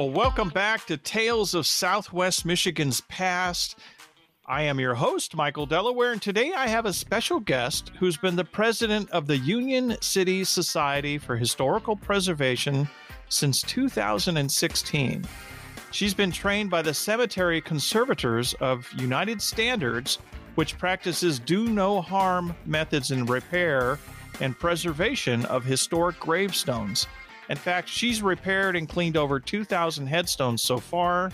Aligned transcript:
Well, 0.00 0.08
welcome 0.08 0.48
back 0.48 0.86
to 0.86 0.96
Tales 0.96 1.52
of 1.52 1.66
Southwest 1.66 2.46
Michigan's 2.46 3.02
Past. 3.02 3.78
I 4.46 4.62
am 4.62 4.80
your 4.80 4.94
host, 4.94 5.36
Michael 5.36 5.66
Delaware, 5.66 6.12
and 6.12 6.22
today 6.22 6.54
I 6.54 6.68
have 6.68 6.86
a 6.86 6.92
special 6.94 7.38
guest 7.38 7.92
who's 7.98 8.16
been 8.16 8.34
the 8.34 8.42
president 8.42 9.10
of 9.10 9.26
the 9.26 9.36
Union 9.36 9.98
City 10.00 10.42
Society 10.44 11.18
for 11.18 11.36
Historical 11.36 11.96
Preservation 11.96 12.88
since 13.28 13.60
2016. 13.60 15.26
She's 15.90 16.14
been 16.14 16.32
trained 16.32 16.70
by 16.70 16.80
the 16.80 16.94
Cemetery 16.94 17.60
Conservators 17.60 18.54
of 18.54 18.90
United 18.96 19.42
Standards, 19.42 20.16
which 20.54 20.78
practices 20.78 21.38
do 21.38 21.68
no 21.68 22.00
harm 22.00 22.56
methods 22.64 23.10
in 23.10 23.26
repair 23.26 23.98
and 24.40 24.58
preservation 24.58 25.44
of 25.44 25.62
historic 25.62 26.18
gravestones. 26.18 27.06
In 27.50 27.56
fact, 27.56 27.88
she's 27.88 28.22
repaired 28.22 28.76
and 28.76 28.88
cleaned 28.88 29.16
over 29.16 29.40
2,000 29.40 30.06
headstones 30.06 30.62
so 30.62 30.78
far, 30.78 31.32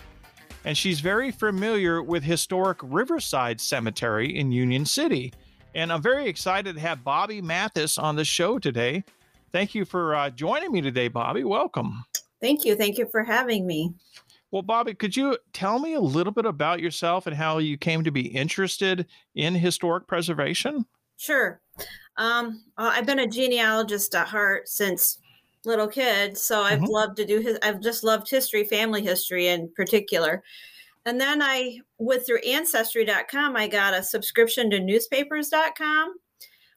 and 0.64 0.76
she's 0.76 1.00
very 1.00 1.30
familiar 1.30 2.02
with 2.02 2.22
historic 2.22 2.78
Riverside 2.82 3.60
Cemetery 3.60 4.34
in 4.34 4.50
Union 4.50 4.86
City. 4.86 5.34
And 5.74 5.92
I'm 5.92 6.00
very 6.00 6.26
excited 6.26 6.74
to 6.74 6.80
have 6.80 7.04
Bobbie 7.04 7.42
Mathis 7.42 7.98
on 7.98 8.16
the 8.16 8.24
show 8.24 8.58
today. 8.58 9.04
Thank 9.52 9.74
you 9.74 9.84
for 9.84 10.14
uh, 10.14 10.30
joining 10.30 10.72
me 10.72 10.80
today, 10.80 11.08
Bobbie. 11.08 11.44
Welcome. 11.44 12.06
Thank 12.40 12.64
you. 12.64 12.76
Thank 12.76 12.96
you 12.96 13.04
for 13.04 13.22
having 13.22 13.66
me. 13.66 13.92
Well, 14.50 14.62
Bobbie, 14.62 14.94
could 14.94 15.14
you 15.18 15.36
tell 15.52 15.78
me 15.78 15.92
a 15.92 16.00
little 16.00 16.32
bit 16.32 16.46
about 16.46 16.80
yourself 16.80 17.26
and 17.26 17.36
how 17.36 17.58
you 17.58 17.76
came 17.76 18.04
to 18.04 18.10
be 18.10 18.26
interested 18.28 19.04
in 19.34 19.54
historic 19.54 20.06
preservation? 20.06 20.86
Sure. 21.18 21.60
Um, 22.16 22.64
I've 22.78 23.04
been 23.04 23.18
a 23.18 23.26
genealogist 23.26 24.14
at 24.14 24.28
heart 24.28 24.66
since 24.66 25.18
little 25.66 25.88
kid, 25.88 26.38
so 26.38 26.62
I've 26.62 26.80
mm-hmm. 26.80 26.92
loved 26.92 27.16
to 27.16 27.26
do 27.26 27.40
his. 27.40 27.58
I've 27.62 27.80
just 27.80 28.04
loved 28.04 28.30
history, 28.30 28.64
family 28.64 29.02
history 29.02 29.48
in 29.48 29.68
particular. 29.76 30.42
And 31.04 31.20
then 31.20 31.40
I 31.40 31.78
went 31.98 32.26
through 32.26 32.38
ancestry.com. 32.38 33.56
I 33.56 33.68
got 33.68 33.94
a 33.94 34.02
subscription 34.02 34.70
to 34.70 34.80
newspapers.com, 34.80 36.16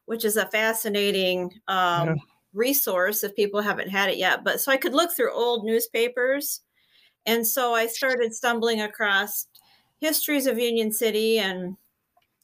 which 0.05 0.23
is 0.23 0.37
a 0.37 0.45
fascinating 0.47 1.51
um, 1.67 2.07
yeah. 2.07 2.15
resource 2.53 3.23
if 3.23 3.35
people 3.35 3.61
haven't 3.61 3.89
had 3.89 4.09
it 4.09 4.17
yet. 4.17 4.43
But 4.43 4.61
so 4.61 4.71
I 4.71 4.77
could 4.77 4.93
look 4.93 5.15
through 5.15 5.33
old 5.33 5.65
newspapers. 5.65 6.61
And 7.25 7.45
so 7.45 7.73
I 7.73 7.87
started 7.87 8.33
stumbling 8.33 8.81
across 8.81 9.47
histories 9.99 10.45
of 10.45 10.59
Union 10.59 10.91
City 10.91 11.39
and 11.39 11.75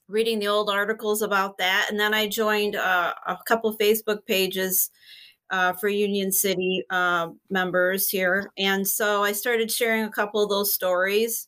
reading 0.08 0.40
the 0.40 0.48
old 0.48 0.70
articles 0.70 1.22
about 1.22 1.58
that. 1.60 1.88
And 1.90 2.00
then 2.00 2.14
I 2.14 2.28
joined 2.28 2.76
uh, 2.76 3.14
a 3.28 3.38
couple 3.46 3.78
Facebook 3.78 4.26
pages 4.26 4.90
uh, 5.50 5.74
for 5.74 5.88
Union 5.88 6.32
City 6.32 6.84
uh, 6.90 7.30
members 7.50 8.10
here. 8.10 8.52
And 8.58 8.88
so 8.88 9.24
I 9.24 9.32
started 9.32 9.72
sharing 9.72 10.04
a 10.04 10.12
couple 10.12 10.42
of 10.42 10.50
those 10.50 10.74
stories 10.74 11.48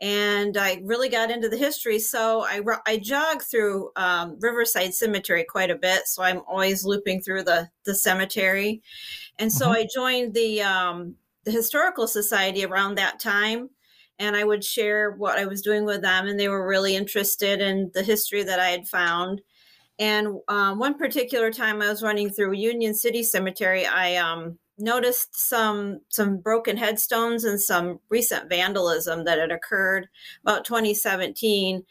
and 0.00 0.56
I 0.56 0.80
really 0.82 1.08
got 1.08 1.30
into 1.30 1.48
the 1.48 1.56
history. 1.56 1.98
So 1.98 2.44
I, 2.44 2.60
I 2.86 2.98
jog 2.98 3.42
through 3.42 3.90
um, 3.96 4.36
Riverside 4.40 4.92
Cemetery 4.92 5.44
quite 5.48 5.70
a 5.70 5.76
bit. 5.76 6.08
So 6.08 6.22
I'm 6.22 6.42
always 6.48 6.84
looping 6.84 7.22
through 7.22 7.44
the, 7.44 7.70
the 7.84 7.94
cemetery. 7.94 8.82
And 9.38 9.52
so 9.52 9.66
mm-hmm. 9.66 9.74
I 9.76 9.88
joined 9.94 10.34
the, 10.34 10.62
um, 10.62 11.14
the 11.44 11.52
Historical 11.52 12.06
Society 12.06 12.64
around 12.64 12.96
that 12.96 13.20
time. 13.20 13.70
And 14.18 14.36
I 14.36 14.44
would 14.44 14.62
share 14.62 15.12
what 15.12 15.38
I 15.38 15.46
was 15.46 15.60
doing 15.60 15.84
with 15.84 16.00
them, 16.02 16.28
and 16.28 16.38
they 16.38 16.46
were 16.46 16.68
really 16.68 16.94
interested 16.94 17.60
in 17.60 17.90
the 17.94 18.04
history 18.04 18.44
that 18.44 18.60
I 18.60 18.68
had 18.68 18.86
found. 18.86 19.42
And 19.98 20.40
um, 20.48 20.78
one 20.78 20.98
particular 20.98 21.52
time 21.52 21.80
I 21.80 21.88
was 21.88 22.02
running 22.02 22.30
through 22.30 22.54
Union 22.54 22.94
City 22.94 23.22
Cemetery, 23.22 23.86
I 23.86 24.16
um, 24.16 24.58
noticed 24.76 25.38
some 25.38 26.00
some 26.08 26.38
broken 26.38 26.76
headstones 26.76 27.44
and 27.44 27.60
some 27.60 28.00
recent 28.08 28.48
vandalism 28.48 29.24
that 29.24 29.38
had 29.38 29.52
occurred 29.52 30.08
about 30.42 30.64
2017, 30.64 31.84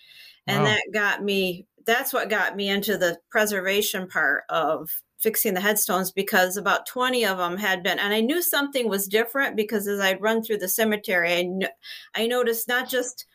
and 0.47 0.63
wow. 0.63 0.65
that 0.65 0.81
got 0.93 1.23
me. 1.23 1.65
That's 1.85 2.13
what 2.13 2.29
got 2.29 2.55
me 2.55 2.69
into 2.69 2.97
the 2.97 3.17
preservation 3.29 4.07
part 4.07 4.43
of 4.49 4.89
fixing 5.23 5.53
the 5.53 5.61
headstones 5.61 6.11
because 6.11 6.57
about 6.57 6.85
20 6.85 7.25
of 7.25 7.37
them 7.37 7.55
had 7.57 7.81
been 7.81 7.97
and 7.97 8.13
i 8.13 8.19
knew 8.19 8.41
something 8.41 8.89
was 8.89 9.07
different 9.07 9.55
because 9.55 9.87
as 9.87 10.01
i'd 10.01 10.21
run 10.21 10.43
through 10.43 10.57
the 10.57 10.67
cemetery 10.67 11.31
i, 11.31 11.43
kn- 11.43 11.69
I 12.13 12.27
noticed 12.27 12.67
not 12.67 12.89
just 12.89 13.25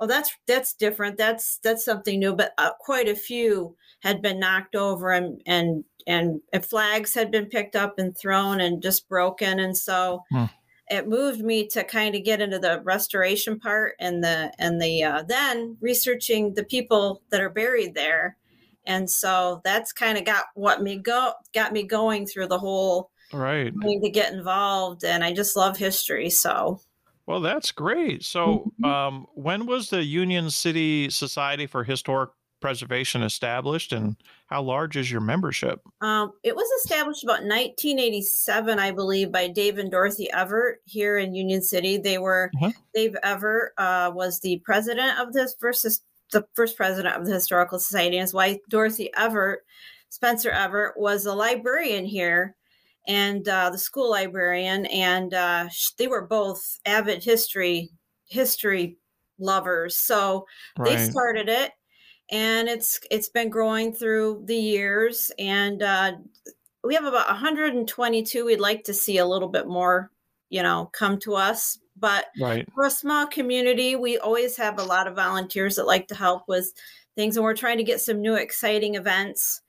oh 0.00 0.06
that's 0.06 0.34
that's 0.46 0.74
different. 0.74 1.18
That's 1.18 1.58
that's 1.62 1.84
something 1.84 2.18
new 2.18 2.34
but 2.34 2.52
uh, 2.58 2.70
quite 2.80 3.08
a 3.08 3.14
few 3.14 3.76
had 4.00 4.22
been 4.22 4.38
knocked 4.38 4.74
over 4.74 5.10
and 5.10 5.40
and 5.46 5.84
and, 6.06 6.40
flags 6.62 7.12
had 7.12 7.30
been 7.30 7.46
picked 7.46 7.76
up 7.76 7.98
and 7.98 8.16
thrown 8.16 8.60
and 8.60 8.82
just 8.82 9.08
broken. 9.08 9.58
And 9.60 9.76
so 9.76 10.22
hmm. 10.30 10.46
it 10.88 11.06
moved 11.06 11.40
me 11.40 11.66
to 11.68 11.84
kind 11.84 12.14
of 12.14 12.24
get 12.24 12.40
into 12.40 12.58
the 12.58 12.80
restoration 12.82 13.60
part 13.60 13.94
and 14.00 14.24
the 14.24 14.52
and 14.58 14.80
the 14.80 15.04
uh, 15.04 15.22
then 15.26 15.76
researching 15.80 16.54
the 16.54 16.64
people 16.64 17.22
that 17.30 17.40
are 17.40 17.50
buried 17.50 17.94
there. 17.94 18.36
And 18.86 19.10
so 19.10 19.60
that's 19.64 19.92
kind 19.92 20.16
of 20.16 20.24
got 20.24 20.44
what 20.54 20.82
me 20.82 20.96
go 20.96 21.32
got 21.52 21.72
me 21.72 21.82
going 21.82 22.26
through 22.26 22.48
the 22.48 22.58
whole 22.58 23.10
right. 23.32 23.72
to 24.02 24.10
get 24.10 24.32
involved 24.32 25.04
and 25.04 25.22
i 25.22 25.32
just 25.32 25.56
love 25.56 25.76
history 25.76 26.30
so 26.30 26.80
well 27.28 27.40
that's 27.40 27.70
great 27.70 28.24
so 28.24 28.72
mm-hmm. 28.82 28.84
um, 28.84 29.26
when 29.34 29.66
was 29.66 29.90
the 29.90 30.02
union 30.02 30.50
city 30.50 31.08
society 31.08 31.66
for 31.66 31.84
historic 31.84 32.30
preservation 32.60 33.22
established 33.22 33.92
and 33.92 34.16
how 34.46 34.62
large 34.62 34.96
is 34.96 35.10
your 35.10 35.20
membership? 35.20 35.80
Um, 36.00 36.32
it 36.42 36.54
was 36.54 36.68
established 36.82 37.24
about 37.24 37.42
1987, 37.44 38.78
I 38.78 38.90
believe, 38.90 39.32
by 39.32 39.48
Dave 39.48 39.78
and 39.78 39.90
Dorothy 39.90 40.30
Everett 40.32 40.80
here 40.84 41.18
in 41.18 41.34
Union 41.34 41.62
City. 41.62 41.98
They 41.98 42.18
were, 42.18 42.50
uh-huh. 42.56 42.72
Dave 42.94 43.16
Everett 43.22 43.72
uh, 43.78 44.10
was 44.14 44.40
the 44.40 44.60
president 44.64 45.18
of 45.18 45.32
this 45.32 45.54
versus 45.60 46.02
the 46.32 46.46
first 46.54 46.76
president 46.76 47.16
of 47.16 47.26
the 47.26 47.32
Historical 47.32 47.78
Society. 47.78 48.16
And 48.16 48.22
his 48.22 48.34
wife, 48.34 48.58
Dorothy 48.68 49.10
Everett, 49.16 49.60
Spencer 50.10 50.50
Everett, 50.50 50.98
was 50.98 51.26
a 51.26 51.34
librarian 51.34 52.04
here 52.04 52.54
and 53.06 53.48
uh, 53.48 53.70
the 53.70 53.78
school 53.78 54.10
librarian. 54.10 54.86
And 54.86 55.32
uh, 55.32 55.68
they 55.96 56.06
were 56.06 56.26
both 56.26 56.78
avid 56.84 57.24
history 57.24 57.90
history 58.26 58.98
lovers. 59.38 59.96
So 59.96 60.46
right. 60.76 60.96
they 60.98 61.10
started 61.10 61.48
it 61.48 61.72
and 62.30 62.68
it's 62.68 63.00
it's 63.10 63.28
been 63.28 63.48
growing 63.48 63.92
through 63.92 64.42
the 64.46 64.56
years 64.56 65.32
and 65.38 65.82
uh, 65.82 66.12
we 66.84 66.94
have 66.94 67.04
about 67.04 67.28
122 67.28 68.44
we'd 68.44 68.60
like 68.60 68.84
to 68.84 68.94
see 68.94 69.18
a 69.18 69.26
little 69.26 69.48
bit 69.48 69.66
more 69.66 70.10
you 70.50 70.62
know 70.62 70.90
come 70.92 71.18
to 71.18 71.34
us 71.34 71.78
but 71.96 72.26
right. 72.40 72.68
for 72.74 72.84
a 72.84 72.90
small 72.90 73.26
community 73.26 73.96
we 73.96 74.18
always 74.18 74.56
have 74.56 74.78
a 74.78 74.84
lot 74.84 75.06
of 75.06 75.16
volunteers 75.16 75.76
that 75.76 75.86
like 75.86 76.06
to 76.08 76.14
help 76.14 76.42
with 76.48 76.72
things 77.16 77.36
and 77.36 77.44
we're 77.44 77.56
trying 77.56 77.78
to 77.78 77.84
get 77.84 78.00
some 78.00 78.20
new 78.20 78.34
exciting 78.34 78.94
events 78.94 79.62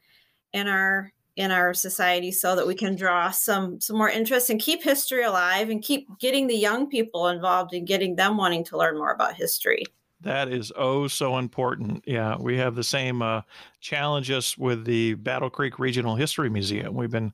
in 0.53 0.67
our 0.67 1.11
in 1.35 1.51
our 1.51 1.73
society 1.73 2.31
so 2.31 2.55
that 2.55 2.67
we 2.67 2.75
can 2.75 2.95
draw 2.95 3.31
some 3.31 3.79
some 3.79 3.97
more 3.97 4.09
interest 4.09 4.49
and 4.49 4.59
keep 4.59 4.83
history 4.83 5.23
alive 5.23 5.69
and 5.69 5.81
keep 5.81 6.07
getting 6.19 6.47
the 6.47 6.55
young 6.55 6.87
people 6.87 7.27
involved 7.27 7.73
and 7.73 7.87
getting 7.87 8.15
them 8.15 8.37
wanting 8.37 8.63
to 8.63 8.77
learn 8.77 8.97
more 8.97 9.11
about 9.11 9.35
history 9.35 9.83
that 10.21 10.49
is 10.49 10.71
oh 10.75 11.07
so 11.07 11.37
important. 11.37 12.03
Yeah, 12.05 12.35
we 12.37 12.57
have 12.57 12.75
the 12.75 12.83
same 12.83 13.21
uh, 13.21 13.41
challenges 13.79 14.57
with 14.57 14.85
the 14.85 15.13
Battle 15.15 15.49
Creek 15.49 15.79
Regional 15.79 16.15
History 16.15 16.49
Museum. 16.49 16.93
We've 16.93 17.09
been 17.09 17.33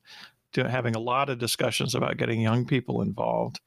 having 0.54 0.94
a 0.94 1.00
lot 1.00 1.28
of 1.28 1.38
discussions 1.38 1.94
about 1.94 2.16
getting 2.16 2.40
young 2.40 2.64
people 2.64 3.02
involved. 3.02 3.60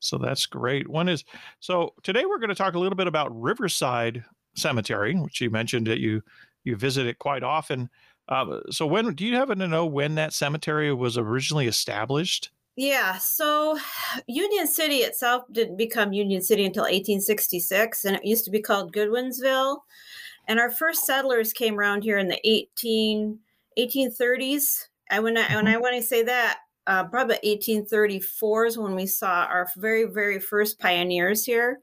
So 0.00 0.18
that's 0.18 0.44
great. 0.44 0.88
One 0.88 1.08
is 1.08 1.24
so 1.60 1.94
today 2.02 2.26
we're 2.26 2.38
going 2.38 2.50
to 2.50 2.54
talk 2.54 2.74
a 2.74 2.78
little 2.78 2.96
bit 2.96 3.06
about 3.06 3.40
Riverside 3.40 4.24
Cemetery, 4.54 5.14
which 5.14 5.40
you 5.40 5.50
mentioned 5.50 5.86
that 5.86 6.00
you 6.00 6.22
you 6.64 6.76
visit 6.76 7.06
it 7.06 7.18
quite 7.18 7.42
often. 7.42 7.88
Uh, 8.28 8.60
so 8.70 8.86
when 8.86 9.14
do 9.14 9.26
you 9.26 9.36
happen 9.36 9.58
to 9.58 9.68
know 9.68 9.86
when 9.86 10.14
that 10.14 10.32
cemetery 10.32 10.92
was 10.92 11.18
originally 11.18 11.66
established? 11.66 12.50
Yeah, 12.76 13.18
so 13.18 13.78
Union 14.26 14.66
City 14.66 14.96
itself 14.96 15.44
didn't 15.52 15.76
become 15.76 16.12
Union 16.12 16.42
City 16.42 16.64
until 16.64 16.82
1866, 16.82 18.04
and 18.04 18.16
it 18.16 18.24
used 18.24 18.44
to 18.44 18.50
be 18.50 18.60
called 18.60 18.94
Goodwinsville. 18.94 19.78
And 20.46 20.60
our 20.60 20.70
first 20.70 21.06
settlers 21.06 21.52
came 21.52 21.78
around 21.78 22.02
here 22.02 22.18
in 22.18 22.28
the 22.28 22.40
18, 22.44 23.38
1830s. 23.78 24.88
And 25.10 25.24
when 25.24 25.38
I, 25.38 25.54
when 25.54 25.66
I 25.66 25.72
mm-hmm. 25.72 25.82
when 25.82 25.94
I 25.94 26.00
say 26.00 26.22
that, 26.24 26.58
uh, 26.86 27.04
probably 27.04 27.36
1834 27.42 28.66
is 28.66 28.78
when 28.78 28.94
we 28.94 29.06
saw 29.06 29.44
our 29.44 29.68
very, 29.76 30.04
very 30.04 30.38
first 30.38 30.78
pioneers 30.78 31.44
here. 31.44 31.80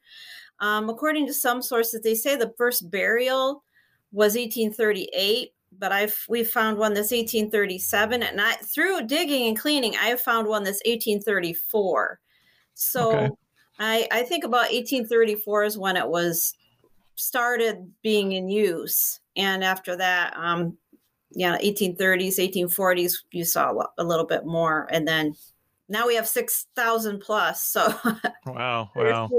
Um, 0.60 0.89
according 0.89 1.25
to 1.25 1.33
some 1.33 1.62
sources, 1.63 2.01
they 2.01 2.13
say 2.13 2.36
the 2.36 2.54
first 2.56 2.92
burial 2.92 3.63
was 4.12 4.36
1838 4.36 5.54
but 5.77 5.91
I've 5.91 6.25
we've 6.29 6.50
found 6.50 6.77
one 6.77 6.94
that's 6.94 7.12
1837, 7.12 8.23
and 8.23 8.41
I 8.41 8.53
through 8.53 9.07
digging 9.07 9.47
and 9.47 9.57
cleaning, 9.57 9.95
I 9.95 10.07
have 10.07 10.21
found 10.21 10.47
one 10.47 10.63
that's 10.63 10.81
1834. 10.85 12.19
So 12.73 13.12
okay. 13.12 13.29
I 13.79 14.07
I 14.12 14.23
think 14.23 14.44
about 14.44 14.71
1834 14.71 15.63
is 15.63 15.77
when 15.77 15.97
it 15.97 16.07
was 16.07 16.53
started 17.15 17.91
being 18.01 18.33
in 18.33 18.50
use, 18.50 19.19
and 19.35 19.63
after 19.63 19.95
that, 19.95 20.35
um, 20.35 20.77
yeah, 21.31 21.57
1830s, 21.57 22.38
1840s, 22.38 23.13
you 23.31 23.45
saw 23.45 23.73
a 23.97 24.03
little 24.03 24.25
bit 24.25 24.45
more, 24.45 24.88
and 24.91 25.07
then 25.07 25.35
now 25.91 26.07
we 26.07 26.15
have 26.15 26.27
6,000 26.27 27.19
plus. 27.19 27.63
So 27.63 27.94
wow, 28.45 28.89
wow. 28.95 29.29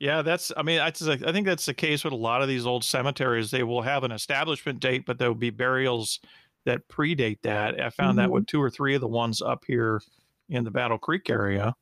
Yeah, 0.00 0.22
that's. 0.22 0.50
I 0.56 0.62
mean, 0.62 0.80
I, 0.80 0.86
I 0.86 1.32
think 1.32 1.46
that's 1.46 1.66
the 1.66 1.74
case 1.74 2.04
with 2.04 2.14
a 2.14 2.16
lot 2.16 2.40
of 2.40 2.48
these 2.48 2.66
old 2.66 2.84
cemeteries. 2.84 3.50
They 3.50 3.62
will 3.62 3.82
have 3.82 4.02
an 4.02 4.12
establishment 4.12 4.80
date, 4.80 5.04
but 5.06 5.18
there 5.18 5.28
will 5.28 5.34
be 5.34 5.50
burials 5.50 6.20
that 6.64 6.88
predate 6.88 7.42
that. 7.42 7.78
I 7.78 7.90
found 7.90 8.10
mm-hmm. 8.10 8.16
that 8.16 8.30
with 8.30 8.46
two 8.46 8.62
or 8.62 8.70
three 8.70 8.94
of 8.94 9.02
the 9.02 9.08
ones 9.08 9.42
up 9.42 9.64
here 9.66 10.00
in 10.48 10.64
the 10.64 10.70
Battle 10.70 10.96
Creek 10.96 11.28
area. 11.28 11.74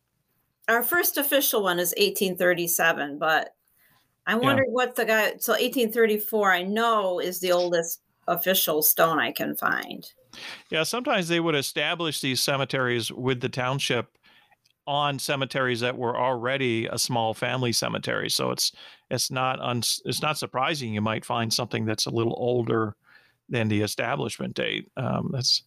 Our 0.69 0.83
first 0.83 1.17
official 1.17 1.63
one 1.63 1.79
is 1.79 1.95
1837, 1.97 3.19
but 3.19 3.55
I 4.27 4.35
wondered 4.35 4.67
yeah. 4.67 4.73
what 4.73 4.97
the 4.97 5.05
guy. 5.05 5.27
So 5.39 5.53
1834, 5.53 6.53
I 6.53 6.63
know 6.63 7.21
is 7.21 7.39
the 7.39 7.53
oldest 7.53 8.03
official 8.27 8.83
stone 8.83 9.21
I 9.21 9.31
can 9.31 9.55
find. 9.55 10.05
Yeah, 10.71 10.83
sometimes 10.83 11.29
they 11.29 11.41
would 11.41 11.55
establish 11.55 12.21
these 12.21 12.41
cemeteries 12.41 13.13
with 13.13 13.41
the 13.41 13.49
township 13.49 14.18
on 14.89 15.19
cemeteries 15.19 15.81
that 15.81 15.99
were 15.99 16.19
already 16.19 16.87
a 16.87 16.99
small 16.99 17.35
family 17.35 17.73
cemetery. 17.73 18.31
So 18.31 18.51
it's 18.51 18.73
it's 19.11 19.31
not 19.31 19.61
un, 19.61 19.83
it's 20.07 20.23
not 20.23 20.39
surprising 20.39 20.95
you 20.95 21.03
might 21.03 21.27
find 21.27 21.53
something 21.53 21.85
that's 21.85 22.07
a 22.07 22.11
little 22.11 22.35
older 22.39 22.97
than 23.51 23.69
the 23.69 23.83
establishment 23.83 24.55
date. 24.55 24.91
Um, 24.97 25.29
that's 25.31 25.63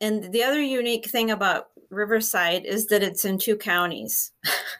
and 0.00 0.32
the 0.32 0.42
other 0.42 0.62
unique 0.62 1.06
thing 1.06 1.30
about 1.30 1.68
Riverside 1.90 2.64
is 2.64 2.86
that 2.86 3.02
it's 3.02 3.26
in 3.26 3.36
two 3.36 3.56
counties. 3.56 4.32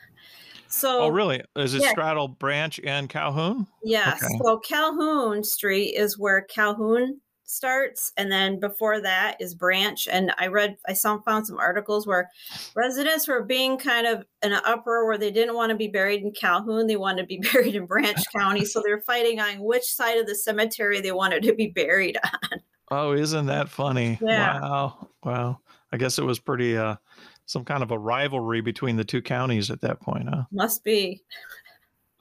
so 0.69 1.03
Oh 1.03 1.09
really? 1.09 1.43
Is 1.55 1.75
it 1.75 1.83
yeah. 1.83 1.91
straddle 1.91 2.29
Branch 2.29 2.81
and 2.85 3.11
Calhoun? 3.11 3.67
Yes. 3.83 4.25
Okay. 4.25 4.39
So 4.43 4.59
Calhoun 4.61 5.45
Street 5.45 5.91
is 5.91 6.19
where 6.19 6.41
Calhoun 6.41 7.21
starts 7.55 8.13
and 8.17 8.31
then 8.31 8.59
before 8.59 9.01
that 9.01 9.37
is 9.41 9.55
branch 9.55 10.09
and 10.11 10.33
i 10.39 10.47
read 10.47 10.77
i 10.89 10.93
saw 10.93 11.19
found 11.21 11.47
some 11.47 11.59
articles 11.59 12.07
where 12.07 12.29
residents 12.75 13.29
were 13.29 13.43
being 13.43 13.79
kind 13.79 14.07
of 14.07 14.25
in 14.43 14.53
an 14.53 14.61
uproar 14.65 15.07
where 15.07 15.19
they 15.19 15.31
didn't 15.31 15.55
want 15.55 15.71
to 15.71 15.77
be 15.77 15.89
buried 15.89 16.23
in 16.23 16.33
calhoun 16.33 16.87
they 16.87 16.97
wanted 16.97 17.23
to 17.23 17.27
be 17.27 17.39
buried 17.53 17.75
in 17.75 17.87
branch 17.87 18.19
county 18.37 18.65
so 18.65 18.83
they're 18.85 19.01
fighting 19.01 19.41
on 19.41 19.61
which 19.61 19.85
side 19.85 20.19
of 20.19 20.27
the 20.27 20.35
cemetery 20.35 21.01
they 21.01 21.13
wanted 21.13 21.43
to 21.43 21.55
be 21.55 21.69
buried 21.69 22.19
on. 22.25 22.61
Oh 22.91 23.13
isn't 23.13 23.47
that 23.47 23.71
funny? 23.71 24.19
Yeah. 24.21 24.61
wow. 24.61 25.09
Wow. 25.25 25.61
I 25.91 25.97
guess 25.97 26.19
it 26.19 26.25
was 26.25 26.39
pretty 26.39 26.77
uh 26.77 26.97
some 27.47 27.65
kind 27.65 27.83
of 27.83 27.91
a 27.91 27.99
rivalry 27.99 28.61
between 28.61 28.97
the 28.97 29.05
two 29.05 29.23
counties 29.23 29.71
at 29.71 29.81
that 29.81 30.01
point 30.01 30.29
huh? 30.29 30.45
Must 30.53 30.85
be 30.85 31.23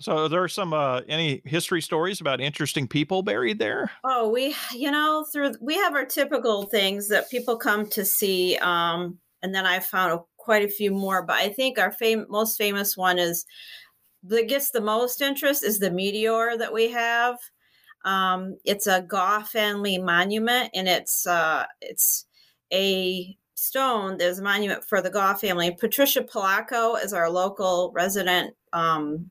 so, 0.04 0.26
are 0.26 0.30
there 0.30 0.48
some 0.48 0.74
uh, 0.74 1.02
any 1.08 1.42
history 1.46 1.82
stories 1.82 2.22
about 2.22 2.42
interesting 2.42 2.88
people 2.88 3.24
buried 3.24 3.60
there? 3.60 3.92
Oh, 4.04 4.30
we 4.30 4.56
you 4.74 4.92
know 4.92 5.26
through 5.32 5.54
we 5.62 5.76
have 5.76 5.94
our 5.94 6.06
typical 6.06 6.64
things 6.64 7.08
that 7.10 7.30
people 7.32 7.58
come 7.58 7.88
to 7.92 8.04
see, 8.04 8.58
um, 8.58 9.18
and 9.42 9.56
then 9.56 9.66
I 9.66 9.80
found 9.80 10.20
quite 10.38 10.64
a 10.64 10.72
few 10.72 10.92
more. 10.92 11.24
But 11.24 11.38
I 11.38 11.50
think 11.50 11.80
our 11.80 11.92
fam- 11.92 12.28
most 12.30 12.58
famous 12.58 12.98
one 12.98 13.18
is 13.18 13.46
that 14.24 14.48
gets 14.48 14.72
the 14.72 14.82
most 14.82 15.22
interest 15.22 15.64
is 15.64 15.80
the 15.80 15.92
meteor 15.92 16.58
that 16.58 16.74
we 16.74 16.92
have. 16.92 17.38
Um, 18.06 18.58
it's 18.66 18.88
a 18.88 19.02
Gaw 19.02 19.44
family 19.44 19.98
monument, 19.98 20.70
and 20.74 20.88
it's 20.88 21.26
uh, 21.26 21.66
it's 21.82 22.26
a 22.74 23.38
stone. 23.56 24.18
There's 24.18 24.40
a 24.40 24.44
monument 24.44 24.84
for 24.84 25.02
the 25.02 25.10
Gaw 25.10 25.36
family. 25.36 25.72
Patricia 25.72 26.24
Polacco 26.24 27.02
is 27.02 27.14
our 27.14 27.30
local 27.30 27.92
resident 27.96 28.54
um, 28.74 29.30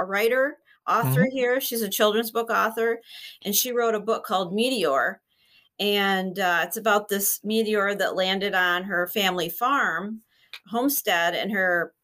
a 0.00 0.04
writer, 0.04 0.58
author 0.88 1.22
mm-hmm. 1.22 1.36
here. 1.36 1.60
She's 1.60 1.82
a 1.82 1.88
children's 1.88 2.30
book 2.30 2.50
author, 2.50 3.00
and 3.44 3.54
she 3.54 3.72
wrote 3.72 3.94
a 3.94 4.00
book 4.00 4.24
called 4.24 4.54
Meteor. 4.54 5.20
And 5.78 6.38
uh, 6.38 6.64
it's 6.66 6.76
about 6.76 7.08
this 7.08 7.40
meteor 7.42 7.94
that 7.94 8.14
landed 8.14 8.54
on 8.54 8.84
her 8.84 9.06
family 9.06 9.48
farm, 9.48 10.20
homestead, 10.66 11.34
and 11.34 11.50
her 11.52 11.94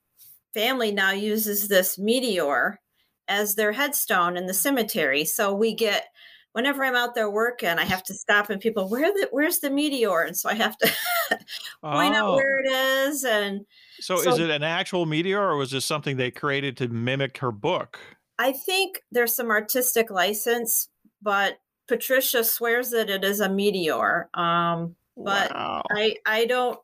family 0.54 0.93
now 0.93 1.10
uses 1.10 1.69
this 1.69 1.98
meteor 1.98 2.81
as 3.28 3.54
their 3.54 3.72
headstone 3.72 4.37
in 4.37 4.46
the 4.46 4.54
cemetery. 4.54 5.25
So 5.25 5.54
we 5.54 5.75
get 5.75 6.06
whenever 6.52 6.82
I'm 6.82 6.96
out 6.96 7.14
there 7.14 7.31
working, 7.31 7.69
I 7.69 7.84
have 7.84 8.02
to 8.04 8.14
stop 8.14 8.49
and 8.49 8.60
people, 8.60 8.88
where 8.88 9.12
the 9.12 9.28
where's 9.31 9.58
the 9.58 9.69
meteor? 9.69 10.22
And 10.22 10.34
so 10.34 10.49
I 10.49 10.54
have 10.54 10.78
to 10.78 10.87
point 11.82 12.14
oh. 12.14 12.19
out 12.19 12.37
where 12.37 12.61
it 12.61 12.69
is. 12.69 13.25
And 13.25 13.67
so, 14.00 14.17
so, 14.17 14.32
is 14.32 14.38
it 14.38 14.50
an 14.50 14.62
actual 14.62 15.06
meteor 15.06 15.40
or 15.40 15.56
was 15.56 15.70
this 15.70 15.84
something 15.84 16.17
they 16.17 16.31
created 16.31 16.76
to 16.78 16.88
mimic 16.88 17.38
her 17.38 17.52
book? 17.52 17.99
I 18.38 18.52
think 18.52 19.02
there's 19.11 19.34
some 19.34 19.50
artistic 19.50 20.11
license, 20.11 20.88
but 21.23 21.58
Patricia 21.88 22.44
swears 22.44 22.90
that 22.90 23.08
it 23.08 23.25
is 23.25 23.40
a 23.40 23.49
meteor. 23.49 24.28
Um, 24.34 24.96
but 25.17 25.52
wow. 25.55 25.82
I 25.90 26.17
I 26.26 26.44
don't 26.44 26.78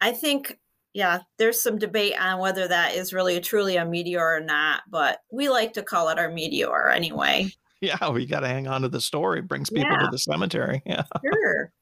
I 0.00 0.12
think 0.12 0.58
yeah, 0.94 1.20
there's 1.38 1.60
some 1.60 1.78
debate 1.78 2.14
on 2.20 2.38
whether 2.38 2.68
that 2.68 2.94
is 2.94 3.14
really 3.14 3.40
truly 3.40 3.76
a 3.76 3.84
meteor 3.84 4.36
or 4.36 4.40
not, 4.40 4.82
but 4.90 5.20
we 5.32 5.48
like 5.48 5.72
to 5.72 5.82
call 5.82 6.10
it 6.10 6.18
our 6.18 6.30
meteor 6.30 6.90
anyway 6.90 7.50
yeah, 7.82 8.10
we 8.10 8.24
got 8.24 8.40
to 8.40 8.48
hang 8.48 8.68
on 8.68 8.82
to 8.82 8.88
the 8.88 9.00
story. 9.00 9.40
It 9.40 9.48
brings 9.48 9.68
people 9.68 9.90
yeah. 9.90 9.98
to 9.98 10.08
the 10.10 10.18
cemetery. 10.18 10.82
Yeah, 10.86 11.02
sure. 11.22 11.72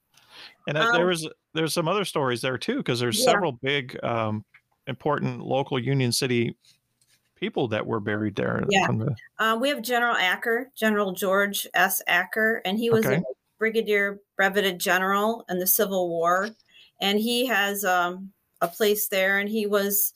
And 0.67 0.77
um, 0.77 0.93
there 0.93 1.05
was 1.05 1.27
there's 1.53 1.73
some 1.73 1.87
other 1.87 2.05
stories 2.05 2.41
there 2.41 2.57
too 2.57 2.77
because 2.77 2.99
there's 2.99 3.19
yeah. 3.19 3.25
several 3.25 3.53
big 3.53 3.97
um, 4.03 4.45
important 4.87 5.41
local 5.41 5.79
Union 5.79 6.11
City 6.11 6.55
people 7.35 7.67
that 7.69 7.85
were 7.85 7.99
buried 7.99 8.35
there. 8.35 8.63
Yeah, 8.69 8.87
the... 8.87 9.15
um, 9.39 9.59
we 9.59 9.69
have 9.69 9.81
General 9.81 10.15
Acker, 10.15 10.71
General 10.75 11.11
George 11.13 11.67
S. 11.73 12.01
Acker, 12.07 12.61
and 12.65 12.77
he 12.77 12.89
was 12.89 13.05
okay. 13.05 13.15
a 13.17 13.21
brigadier 13.57 14.19
breveted 14.37 14.79
general 14.79 15.45
in 15.49 15.59
the 15.59 15.67
Civil 15.67 16.09
War, 16.09 16.49
and 16.99 17.19
he 17.19 17.47
has 17.47 17.83
um, 17.83 18.31
a 18.61 18.67
place 18.67 19.07
there, 19.07 19.39
and 19.39 19.49
he 19.49 19.65
was 19.65 20.13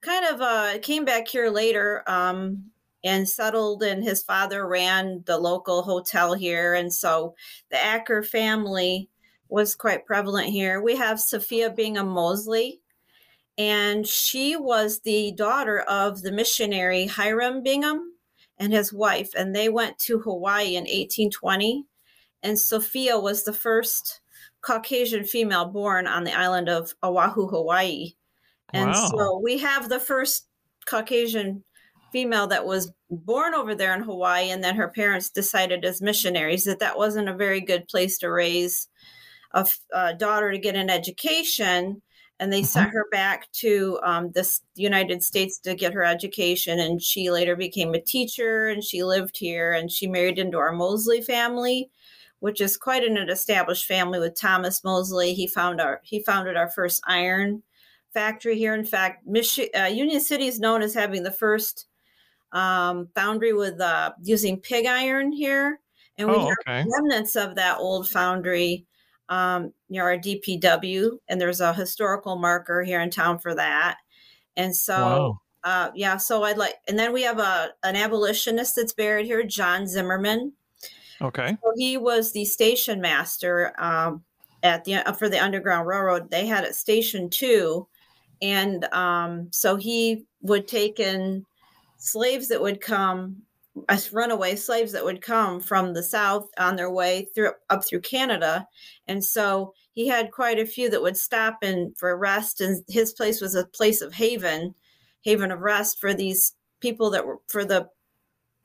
kind 0.00 0.24
of 0.26 0.40
uh, 0.40 0.78
came 0.80 1.04
back 1.04 1.26
here 1.26 1.50
later 1.50 2.04
um, 2.06 2.70
and 3.04 3.28
settled 3.28 3.82
and 3.82 4.02
his 4.02 4.22
father 4.22 4.66
ran 4.66 5.22
the 5.26 5.38
local 5.38 5.82
hotel 5.82 6.34
here 6.34 6.74
and 6.74 6.92
so 6.92 7.34
the 7.70 7.82
acker 7.82 8.22
family 8.22 9.08
was 9.48 9.74
quite 9.74 10.06
prevalent 10.06 10.48
here 10.48 10.80
we 10.80 10.96
have 10.96 11.20
sophia 11.20 11.70
bingham 11.70 12.08
mosley 12.08 12.80
and 13.56 14.06
she 14.06 14.56
was 14.56 15.00
the 15.00 15.32
daughter 15.32 15.80
of 15.80 16.22
the 16.22 16.32
missionary 16.32 17.06
hiram 17.06 17.62
bingham 17.62 18.12
and 18.58 18.72
his 18.72 18.92
wife 18.92 19.30
and 19.36 19.54
they 19.54 19.68
went 19.68 19.98
to 19.98 20.18
hawaii 20.18 20.76
in 20.76 20.84
1820 20.84 21.84
and 22.42 22.58
sophia 22.58 23.18
was 23.18 23.44
the 23.44 23.52
first 23.52 24.20
caucasian 24.60 25.24
female 25.24 25.66
born 25.66 26.06
on 26.06 26.24
the 26.24 26.36
island 26.36 26.68
of 26.68 26.94
oahu 27.02 27.46
hawaii 27.48 28.12
and 28.72 28.90
wow. 28.90 29.10
so 29.16 29.40
we 29.42 29.58
have 29.58 29.88
the 29.88 30.00
first 30.00 30.46
caucasian 30.86 31.64
female 32.12 32.46
that 32.46 32.66
was 32.66 32.92
born 33.10 33.54
over 33.54 33.74
there 33.74 33.94
in 33.94 34.02
Hawaii, 34.02 34.50
and 34.50 34.62
then 34.62 34.76
her 34.76 34.88
parents 34.88 35.30
decided 35.30 35.84
as 35.84 36.00
missionaries 36.00 36.64
that 36.64 36.78
that 36.80 36.98
wasn't 36.98 37.28
a 37.28 37.34
very 37.34 37.60
good 37.60 37.86
place 37.88 38.18
to 38.18 38.30
raise 38.30 38.88
a, 39.52 39.66
a 39.92 40.14
daughter 40.14 40.52
to 40.52 40.58
get 40.58 40.76
an 40.76 40.90
education. 40.90 42.02
And 42.40 42.52
they 42.52 42.60
mm-hmm. 42.60 42.66
sent 42.66 42.90
her 42.90 43.06
back 43.10 43.50
to 43.54 43.98
um, 44.04 44.30
the 44.32 44.48
United 44.76 45.24
States 45.24 45.58
to 45.60 45.74
get 45.74 45.94
her 45.94 46.04
education. 46.04 46.78
And 46.78 47.02
she 47.02 47.30
later 47.30 47.56
became 47.56 47.94
a 47.94 48.00
teacher 48.00 48.68
and 48.68 48.82
she 48.84 49.02
lived 49.02 49.36
here 49.38 49.72
and 49.72 49.90
she 49.90 50.06
married 50.06 50.38
into 50.38 50.58
our 50.58 50.72
Mosley 50.72 51.20
family, 51.20 51.90
which 52.38 52.60
is 52.60 52.76
quite 52.76 53.02
an 53.02 53.16
established 53.28 53.86
family 53.86 54.20
with 54.20 54.38
Thomas 54.38 54.84
Mosley. 54.84 55.34
He 55.34 55.48
found 55.48 55.80
our 55.80 56.00
he 56.04 56.22
founded 56.22 56.56
our 56.56 56.70
first 56.70 57.02
iron 57.06 57.64
factory 58.14 58.56
here. 58.56 58.74
In 58.74 58.84
fact, 58.84 59.26
Michi- 59.26 59.74
uh, 59.78 59.86
Union 59.86 60.20
City 60.20 60.46
is 60.46 60.60
known 60.60 60.82
as 60.82 60.94
having 60.94 61.22
the 61.22 61.30
first 61.30 61.86
um, 62.52 63.08
foundry 63.14 63.52
with 63.52 63.80
uh, 63.80 64.12
using 64.22 64.60
pig 64.60 64.86
iron 64.86 65.32
here, 65.32 65.80
and 66.16 66.28
we 66.28 66.34
oh, 66.34 66.48
have 66.48 66.56
okay. 66.66 66.84
remnants 66.90 67.36
of 67.36 67.54
that 67.56 67.78
old 67.78 68.08
foundry 68.08 68.86
um, 69.28 69.72
near 69.88 70.04
our 70.04 70.18
DPW, 70.18 71.18
and 71.28 71.40
there's 71.40 71.60
a 71.60 71.74
historical 71.74 72.36
marker 72.36 72.82
here 72.82 73.00
in 73.00 73.10
town 73.10 73.38
for 73.38 73.54
that. 73.54 73.98
And 74.56 74.74
so, 74.74 74.96
wow. 74.96 75.40
uh, 75.64 75.90
yeah, 75.94 76.16
so 76.16 76.42
I'd 76.44 76.58
like, 76.58 76.74
and 76.88 76.98
then 76.98 77.12
we 77.12 77.22
have 77.22 77.38
a 77.38 77.70
an 77.82 77.96
abolitionist 77.96 78.76
that's 78.76 78.92
buried 78.92 79.26
here, 79.26 79.42
John 79.42 79.86
Zimmerman. 79.86 80.52
Okay, 81.20 81.56
so 81.62 81.72
he 81.76 81.96
was 81.96 82.32
the 82.32 82.44
station 82.44 83.00
master 83.00 83.72
um, 83.78 84.22
at 84.62 84.84
the 84.84 84.96
uh, 84.96 85.12
for 85.12 85.28
the 85.28 85.42
Underground 85.42 85.86
Railroad. 85.86 86.30
They 86.30 86.46
had 86.46 86.64
it 86.64 86.74
Station 86.74 87.28
Two, 87.30 87.86
and 88.40 88.84
um, 88.92 89.48
so 89.50 89.76
he 89.76 90.26
would 90.42 90.68
take 90.68 91.00
in 91.00 91.44
slaves 91.98 92.48
that 92.48 92.62
would 92.62 92.80
come 92.80 93.42
as 93.88 94.12
runaway 94.12 94.56
slaves 94.56 94.92
that 94.92 95.04
would 95.04 95.20
come 95.20 95.60
from 95.60 95.94
the 95.94 96.02
south 96.02 96.48
on 96.58 96.76
their 96.76 96.90
way 96.90 97.28
through 97.34 97.52
up 97.70 97.84
through 97.84 98.00
Canada, 98.00 98.66
and 99.06 99.24
so 99.24 99.74
he 99.92 100.06
had 100.06 100.30
quite 100.30 100.58
a 100.58 100.66
few 100.66 100.88
that 100.90 101.02
would 101.02 101.16
stop 101.16 101.58
and 101.62 101.96
for 101.98 102.16
rest, 102.16 102.60
and 102.60 102.84
his 102.88 103.12
place 103.12 103.40
was 103.40 103.54
a 103.54 103.66
place 103.66 104.00
of 104.00 104.14
haven, 104.14 104.74
haven 105.22 105.50
of 105.50 105.60
rest 105.60 105.98
for 105.98 106.14
these 106.14 106.54
people 106.80 107.10
that 107.10 107.26
were 107.26 107.38
for 107.48 107.64
the, 107.64 107.88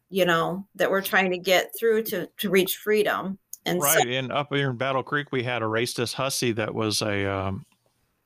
you 0.10 0.25
know, 0.25 0.67
that 0.75 0.91
were 0.91 1.01
trying 1.01 1.32
to 1.32 1.38
get 1.38 1.72
through 1.77 2.03
to 2.03 2.29
to 2.38 2.50
reach 2.50 2.77
freedom. 2.77 3.39
And 3.65 3.82
right, 3.82 4.03
so, 4.03 4.10
and 4.10 4.32
up 4.32 4.53
here 4.53 4.70
in 4.70 4.77
Battle 4.77 5.03
Creek, 5.03 5.32
we 5.32 5.43
had 5.43 5.62
Erastus 5.62 6.13
Hussey 6.13 6.51
that 6.51 6.75
was 6.75 7.01
a 7.01 7.25
um, 7.25 7.65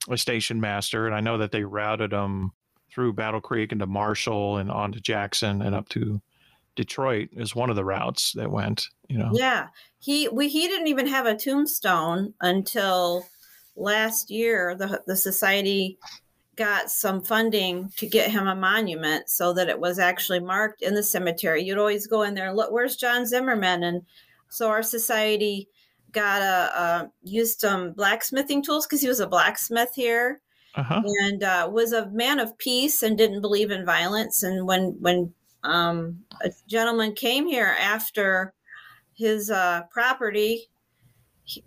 a 0.09 0.17
station 0.17 0.59
master, 0.59 1.05
and 1.05 1.15
I 1.15 1.21
know 1.21 1.37
that 1.37 1.51
they 1.51 1.63
routed 1.63 2.11
them 2.11 2.51
through 2.91 3.13
Battle 3.13 3.41
Creek 3.41 3.71
into 3.71 3.85
Marshall 3.85 4.57
and 4.57 4.71
on 4.71 4.91
to 4.91 4.99
Jackson 4.99 5.61
and 5.61 5.75
up 5.75 5.87
to 5.89 6.21
Detroit 6.77 7.29
is 7.33 7.55
one 7.55 7.69
of 7.69 7.75
the 7.75 7.83
routes 7.83 8.31
that 8.33 8.49
went. 8.51 8.87
You 9.09 9.17
know. 9.17 9.31
Yeah, 9.33 9.67
he 9.99 10.29
we 10.29 10.47
he 10.47 10.67
didn't 10.67 10.87
even 10.87 11.07
have 11.07 11.25
a 11.25 11.35
tombstone 11.35 12.33
until 12.39 13.25
last 13.75 14.29
year. 14.29 14.75
The 14.75 15.01
the 15.05 15.17
society 15.17 15.97
got 16.55 16.89
some 16.89 17.21
funding 17.21 17.91
to 17.97 18.07
get 18.07 18.31
him 18.31 18.47
a 18.47 18.55
monument 18.55 19.29
so 19.29 19.53
that 19.53 19.69
it 19.69 19.79
was 19.79 19.99
actually 19.99 20.39
marked 20.39 20.81
in 20.81 20.95
the 20.95 21.03
cemetery. 21.03 21.63
You'd 21.63 21.77
always 21.77 22.07
go 22.07 22.23
in 22.23 22.33
there 22.33 22.47
and 22.47 22.57
look, 22.57 22.71
where's 22.71 22.95
John 22.95 23.25
Zimmerman? 23.25 23.83
And 23.83 24.01
so 24.49 24.69
our 24.69 24.81
society 24.81 25.69
got 26.11 26.41
a, 26.41 26.79
a 26.79 27.11
used 27.23 27.59
some 27.59 27.91
blacksmithing 27.91 28.63
tools 28.63 28.87
because 28.87 29.01
he 29.01 29.07
was 29.07 29.19
a 29.19 29.27
blacksmith 29.27 29.93
here. 29.93 30.41
Uh-huh. 30.75 31.01
And 31.03 31.43
uh, 31.43 31.69
was 31.71 31.91
a 31.91 32.09
man 32.09 32.39
of 32.39 32.55
peace 32.59 33.01
and 33.01 33.17
didn't 33.17 33.41
believe 33.41 33.71
in 33.71 33.85
violence. 33.85 34.43
And 34.43 34.67
when 34.67 34.95
when 34.99 35.33
um, 35.67 36.17
a 36.41 36.51
gentleman 36.67 37.13
came 37.13 37.47
here 37.47 37.75
after 37.79 38.53
his 39.13 39.51
uh, 39.51 39.83
property 39.91 40.69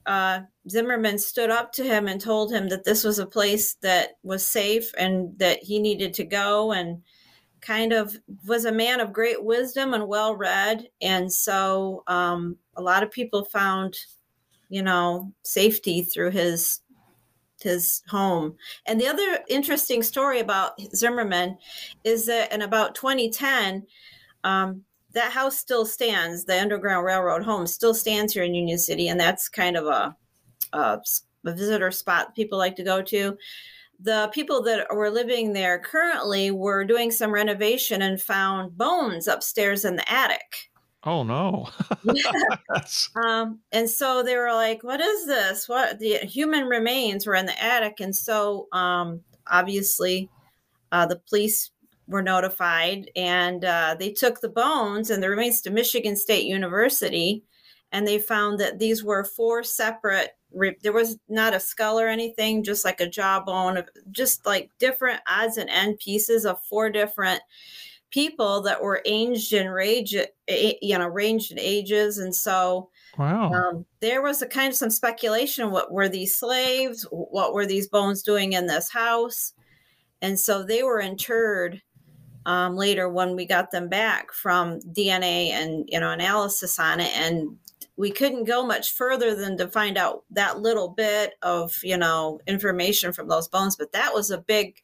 uh, 0.06 0.40
Zimmerman 0.68 1.18
stood 1.18 1.50
up 1.50 1.72
to 1.72 1.84
him 1.84 2.06
and 2.06 2.20
told 2.20 2.52
him 2.52 2.68
that 2.68 2.84
this 2.84 3.04
was 3.04 3.18
a 3.18 3.26
place 3.26 3.74
that 3.74 4.18
was 4.22 4.46
safe 4.46 4.92
and 4.98 5.38
that 5.38 5.62
he 5.62 5.78
needed 5.78 6.12
to 6.14 6.24
go 6.24 6.72
and 6.72 7.02
kind 7.60 7.92
of 7.92 8.16
was 8.46 8.64
a 8.64 8.72
man 8.72 9.00
of 9.00 9.12
great 9.12 9.42
wisdom 9.42 9.94
and 9.94 10.06
well 10.06 10.34
read. 10.34 10.86
And 11.00 11.32
so 11.32 12.02
um, 12.06 12.56
a 12.76 12.82
lot 12.82 13.02
of 13.02 13.10
people 13.10 13.44
found, 13.44 13.96
you 14.68 14.82
know, 14.82 15.32
safety 15.42 16.02
through 16.02 16.30
his 16.30 16.80
his 17.62 18.02
home. 18.08 18.56
And 18.86 19.00
the 19.00 19.08
other 19.08 19.40
interesting 19.48 20.02
story 20.02 20.40
about 20.40 20.80
Zimmerman 20.94 21.58
is 22.04 22.26
that 22.26 22.52
in 22.52 22.62
about 22.62 22.94
2010, 22.94 23.86
um, 24.44 24.82
that 25.12 25.32
house 25.32 25.58
still 25.58 25.84
stands. 25.84 26.44
The 26.44 26.60
Underground 26.60 27.04
Railroad 27.04 27.42
home 27.42 27.66
still 27.66 27.94
stands 27.94 28.32
here 28.32 28.44
in 28.44 28.54
Union 28.54 28.78
City, 28.78 29.08
and 29.08 29.18
that's 29.18 29.48
kind 29.48 29.76
of 29.76 29.86
a, 29.86 30.16
a, 30.72 31.00
a 31.44 31.52
visitor 31.52 31.90
spot 31.90 32.34
people 32.34 32.58
like 32.58 32.76
to 32.76 32.84
go 32.84 33.02
to. 33.02 33.36
The 34.02 34.30
people 34.32 34.62
that 34.62 34.86
were 34.94 35.10
living 35.10 35.52
there 35.52 35.78
currently 35.78 36.50
were 36.50 36.84
doing 36.84 37.10
some 37.10 37.32
renovation 37.32 38.02
and 38.02 38.20
found 38.20 38.78
bones 38.78 39.28
upstairs 39.28 39.84
in 39.84 39.96
the 39.96 40.10
attic. 40.10 40.69
Oh 41.04 41.22
no! 41.22 41.68
um, 43.24 43.60
and 43.72 43.88
so 43.88 44.22
they 44.22 44.36
were 44.36 44.52
like, 44.52 44.82
"What 44.82 45.00
is 45.00 45.26
this? 45.26 45.68
What 45.68 45.98
the 45.98 46.18
human 46.18 46.66
remains 46.66 47.26
were 47.26 47.34
in 47.34 47.46
the 47.46 47.62
attic?" 47.62 48.00
And 48.00 48.14
so, 48.14 48.68
um, 48.72 49.20
obviously, 49.46 50.28
uh, 50.92 51.06
the 51.06 51.20
police 51.28 51.70
were 52.06 52.22
notified 52.22 53.10
and 53.14 53.64
uh, 53.64 53.96
they 53.98 54.10
took 54.10 54.40
the 54.40 54.48
bones 54.48 55.10
and 55.10 55.22
the 55.22 55.30
remains 55.30 55.60
to 55.62 55.70
Michigan 55.70 56.16
State 56.16 56.44
University 56.44 57.44
and 57.92 58.06
they 58.06 58.18
found 58.18 58.58
that 58.58 58.78
these 58.78 59.02
were 59.02 59.24
four 59.24 59.62
separate 59.62 60.30
there 60.82 60.92
was 60.92 61.16
not 61.28 61.54
a 61.54 61.60
skull 61.60 62.00
or 62.00 62.08
anything 62.08 62.64
just 62.64 62.84
like 62.84 63.00
a 63.00 63.08
jawbone 63.08 63.84
just 64.10 64.44
like 64.44 64.68
different 64.80 65.20
odds 65.28 65.56
and 65.56 65.70
end 65.70 65.96
pieces 66.00 66.44
of 66.44 66.60
four 66.64 66.90
different 66.90 67.40
people 68.10 68.62
that 68.62 68.82
were 68.82 69.02
aged 69.04 69.52
in 69.52 69.68
range 69.68 70.14
you 70.48 70.98
know 70.98 71.08
ranged 71.08 71.52
in 71.52 71.58
ages. 71.58 72.18
And 72.18 72.34
so 72.34 72.90
wow. 73.18 73.52
um, 73.52 73.86
there 74.00 74.22
was 74.22 74.42
a 74.42 74.46
kind 74.46 74.68
of 74.68 74.76
some 74.76 74.90
speculation 74.90 75.70
what 75.70 75.92
were 75.92 76.08
these 76.08 76.36
slaves 76.36 77.06
what 77.10 77.54
were 77.54 77.66
these 77.66 77.88
bones 77.88 78.22
doing 78.22 78.52
in 78.52 78.66
this 78.66 78.90
house. 78.90 79.52
And 80.22 80.38
so 80.38 80.62
they 80.62 80.82
were 80.82 81.00
interred 81.00 81.80
um, 82.46 82.76
later 82.76 83.08
when 83.08 83.36
we 83.36 83.46
got 83.46 83.70
them 83.70 83.88
back 83.88 84.32
from 84.32 84.80
DNA 84.80 85.50
and 85.50 85.88
you 85.90 86.00
know 86.00 86.10
analysis 86.10 86.78
on 86.78 87.00
it, 87.00 87.12
and 87.14 87.56
we 87.96 88.10
couldn't 88.10 88.44
go 88.44 88.64
much 88.64 88.92
further 88.92 89.34
than 89.34 89.58
to 89.58 89.68
find 89.68 89.98
out 89.98 90.24
that 90.30 90.60
little 90.60 90.88
bit 90.88 91.34
of 91.42 91.74
you 91.82 91.96
know 91.96 92.40
information 92.46 93.12
from 93.12 93.28
those 93.28 93.48
bones. 93.48 93.76
But 93.76 93.92
that 93.92 94.14
was 94.14 94.30
a 94.30 94.38
big, 94.38 94.76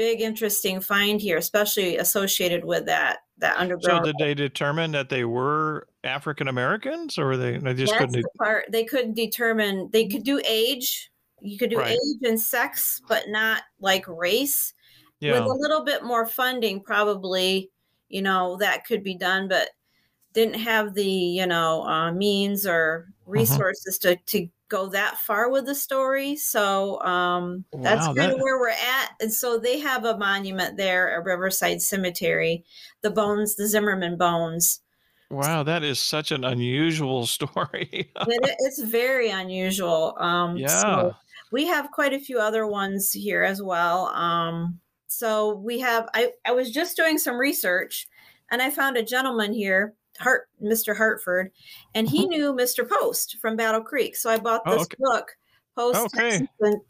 big 0.00 0.22
interesting 0.22 0.80
find 0.80 1.20
here, 1.20 1.36
especially 1.36 1.98
associated 1.98 2.64
with 2.64 2.86
that 2.86 3.18
that 3.36 3.58
underground. 3.58 4.06
So 4.06 4.12
did 4.12 4.16
they 4.18 4.32
determine 4.32 4.92
that 4.92 5.10
they 5.10 5.26
were 5.26 5.88
African 6.04 6.48
Americans, 6.48 7.18
or 7.18 7.36
they, 7.36 7.58
they 7.58 7.74
just 7.74 7.92
That's 7.92 8.06
couldn't? 8.06 8.22
The 8.22 8.30
part 8.38 8.64
they 8.70 8.84
couldn't 8.84 9.12
determine. 9.14 9.90
They 9.92 10.08
could 10.08 10.24
do 10.24 10.40
age. 10.48 11.10
You 11.42 11.58
could 11.58 11.68
do 11.68 11.78
right. 11.78 11.90
age 11.90 12.18
and 12.22 12.40
sex, 12.40 13.02
but 13.08 13.28
not 13.28 13.62
like 13.78 14.08
race 14.08 14.72
yeah. 15.20 15.32
with 15.32 15.42
a 15.42 15.54
little 15.54 15.84
bit 15.84 16.02
more 16.02 16.26
funding 16.26 16.80
probably 16.82 17.70
you 18.08 18.22
know 18.22 18.56
that 18.56 18.86
could 18.86 19.04
be 19.04 19.14
done 19.14 19.48
but 19.48 19.68
didn't 20.32 20.54
have 20.54 20.94
the 20.94 21.04
you 21.04 21.46
know 21.46 21.82
uh, 21.82 22.10
means 22.10 22.66
or 22.66 23.08
mm-hmm. 23.22 23.32
resources 23.32 24.00
uh-huh. 24.02 24.16
to 24.26 24.38
to 24.40 24.48
go 24.70 24.88
that 24.88 25.18
far 25.18 25.50
with 25.50 25.66
the 25.66 25.74
story 25.74 26.36
so 26.36 27.00
um, 27.02 27.64
wow, 27.72 27.82
that's 27.82 28.06
kind 28.06 28.18
that... 28.18 28.32
of 28.32 28.40
where 28.40 28.58
we're 28.58 28.70
at 28.70 29.10
and 29.20 29.32
so 29.32 29.58
they 29.58 29.78
have 29.78 30.04
a 30.04 30.16
monument 30.16 30.76
there 30.76 31.10
at 31.10 31.24
riverside 31.24 31.82
cemetery 31.82 32.64
the 33.02 33.10
bones 33.10 33.56
the 33.56 33.66
zimmerman 33.66 34.16
bones 34.16 34.80
Wow, 35.30 35.62
that 35.62 35.84
is 35.84 36.00
such 36.00 36.32
an 36.32 36.42
unusual 36.42 37.24
story. 37.26 37.88
it, 37.92 38.56
it's 38.58 38.82
very 38.82 39.30
unusual. 39.30 40.16
Um, 40.18 40.56
yeah. 40.56 40.66
So 40.66 41.14
we 41.52 41.66
have 41.66 41.90
quite 41.92 42.12
a 42.12 42.18
few 42.18 42.38
other 42.38 42.66
ones 42.66 43.12
here 43.12 43.42
as 43.42 43.62
well. 43.62 44.06
Um, 44.06 44.80
so 45.06 45.54
we 45.56 45.80
have 45.80 46.08
I, 46.14 46.30
I 46.44 46.52
was 46.52 46.70
just 46.70 46.96
doing 46.96 47.18
some 47.18 47.36
research 47.36 48.08
and 48.50 48.60
I 48.60 48.70
found 48.70 48.96
a 48.96 49.04
gentleman 49.04 49.52
here, 49.52 49.94
Hart 50.20 50.48
Mr. 50.62 50.96
Hartford, 50.96 51.50
and 51.94 52.08
he 52.08 52.20
mm-hmm. 52.20 52.30
knew 52.30 52.52
Mr. 52.52 52.88
Post 52.88 53.38
from 53.40 53.56
Battle 53.56 53.82
Creek. 53.82 54.16
So 54.16 54.30
I 54.30 54.38
bought 54.38 54.62
oh, 54.66 54.72
this 54.72 54.80
oh, 54.80 54.84
okay. 54.84 54.96
book, 54.98 55.36
Post 55.76 56.16
okay. 56.16 56.30
Texas, 56.30 56.80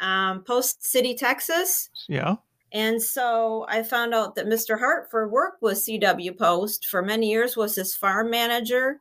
um, 0.00 0.42
Post 0.44 0.84
City, 0.84 1.14
Texas. 1.14 1.90
Yeah. 2.08 2.36
And 2.72 3.02
so 3.02 3.64
I 3.68 3.82
found 3.82 4.12
out 4.12 4.34
that 4.34 4.46
Mr. 4.46 4.78
Hartford 4.78 5.30
worked 5.30 5.62
with 5.62 5.78
CW 5.78 6.36
Post 6.36 6.86
for 6.86 7.02
many 7.02 7.30
years, 7.30 7.56
was 7.56 7.74
his 7.74 7.94
farm 7.94 8.30
manager. 8.30 9.00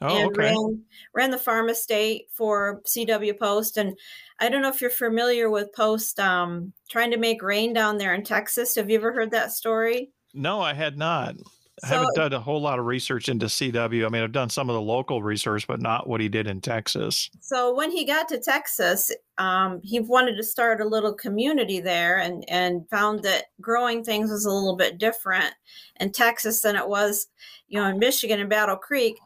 Oh, 0.00 0.16
and 0.16 0.30
okay. 0.30 0.52
ran, 0.52 0.82
ran 1.14 1.30
the 1.30 1.38
farm 1.38 1.68
estate 1.68 2.26
for 2.32 2.82
CW 2.86 3.38
Post. 3.38 3.78
And 3.78 3.96
I 4.38 4.48
don't 4.48 4.62
know 4.62 4.68
if 4.68 4.80
you're 4.80 4.90
familiar 4.90 5.50
with 5.50 5.72
Post 5.72 6.20
um, 6.20 6.72
trying 6.90 7.10
to 7.10 7.16
make 7.16 7.42
rain 7.42 7.72
down 7.72 7.96
there 7.96 8.14
in 8.14 8.22
Texas. 8.22 8.74
Have 8.74 8.90
you 8.90 8.96
ever 8.96 9.12
heard 9.12 9.30
that 9.30 9.52
story? 9.52 10.10
No, 10.34 10.60
I 10.60 10.74
had 10.74 10.98
not. 10.98 11.36
I 11.84 11.86
haven't 11.86 12.14
done 12.14 12.32
a 12.32 12.40
whole 12.40 12.60
lot 12.60 12.78
of 12.78 12.86
research 12.86 13.28
into 13.28 13.46
CW. 13.46 14.06
I 14.06 14.08
mean, 14.08 14.22
I've 14.22 14.32
done 14.32 14.50
some 14.50 14.68
of 14.68 14.74
the 14.74 14.80
local 14.80 15.22
research, 15.22 15.66
but 15.66 15.80
not 15.80 16.08
what 16.08 16.20
he 16.20 16.28
did 16.28 16.46
in 16.46 16.60
Texas. 16.60 17.30
So 17.40 17.74
when 17.74 17.90
he 17.90 18.04
got 18.04 18.28
to 18.28 18.38
Texas, 18.38 19.10
um, 19.38 19.80
he 19.82 20.00
wanted 20.00 20.36
to 20.36 20.42
start 20.42 20.80
a 20.80 20.88
little 20.88 21.12
community 21.14 21.80
there, 21.80 22.18
and 22.18 22.44
and 22.48 22.88
found 22.88 23.22
that 23.22 23.46
growing 23.60 24.02
things 24.02 24.30
was 24.30 24.44
a 24.44 24.50
little 24.50 24.76
bit 24.76 24.98
different 24.98 25.54
in 26.00 26.12
Texas 26.12 26.62
than 26.62 26.76
it 26.76 26.88
was, 26.88 27.28
you 27.68 27.80
know, 27.80 27.88
in 27.88 27.98
Michigan 27.98 28.40
and 28.40 28.50
Battle 28.50 28.76
Creek. 28.76 29.16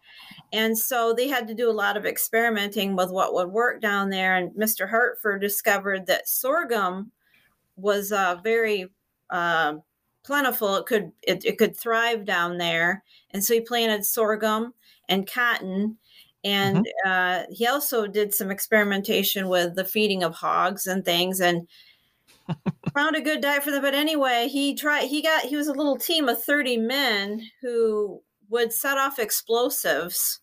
And 0.52 0.76
so 0.76 1.14
they 1.14 1.28
had 1.28 1.48
to 1.48 1.54
do 1.54 1.70
a 1.70 1.72
lot 1.72 1.96
of 1.96 2.04
experimenting 2.04 2.94
with 2.94 3.10
what 3.10 3.32
would 3.32 3.48
work 3.48 3.80
down 3.80 4.10
there. 4.10 4.36
And 4.36 4.50
Mr. 4.50 4.88
Hartford 4.88 5.40
discovered 5.40 6.06
that 6.06 6.28
sorghum 6.28 7.10
was 7.76 8.12
uh, 8.12 8.36
very 8.44 8.90
uh, 9.30 9.74
plentiful. 10.24 10.76
It 10.76 10.86
could 10.86 11.12
it, 11.22 11.44
it 11.44 11.58
could 11.58 11.76
thrive 11.76 12.24
down 12.24 12.58
there, 12.58 13.04
and 13.30 13.42
so 13.42 13.54
he 13.54 13.60
planted 13.60 14.04
sorghum 14.04 14.74
and 15.08 15.30
cotton. 15.30 15.98
And 16.44 16.78
mm-hmm. 16.78 17.10
uh, 17.10 17.42
he 17.50 17.66
also 17.66 18.06
did 18.06 18.34
some 18.34 18.50
experimentation 18.50 19.48
with 19.48 19.76
the 19.76 19.84
feeding 19.84 20.22
of 20.22 20.34
hogs 20.34 20.86
and 20.86 21.04
things, 21.04 21.40
and 21.40 21.68
found 22.94 23.16
a 23.16 23.20
good 23.20 23.40
diet 23.40 23.62
for 23.62 23.70
them. 23.70 23.82
But 23.82 23.94
anyway, 23.94 24.48
he 24.48 24.74
tried. 24.74 25.06
He 25.06 25.22
got 25.22 25.44
he 25.44 25.56
was 25.56 25.68
a 25.68 25.74
little 25.74 25.98
team 25.98 26.28
of 26.28 26.42
thirty 26.42 26.76
men 26.76 27.42
who 27.60 28.22
would 28.48 28.72
set 28.72 28.98
off 28.98 29.18
explosives 29.18 30.40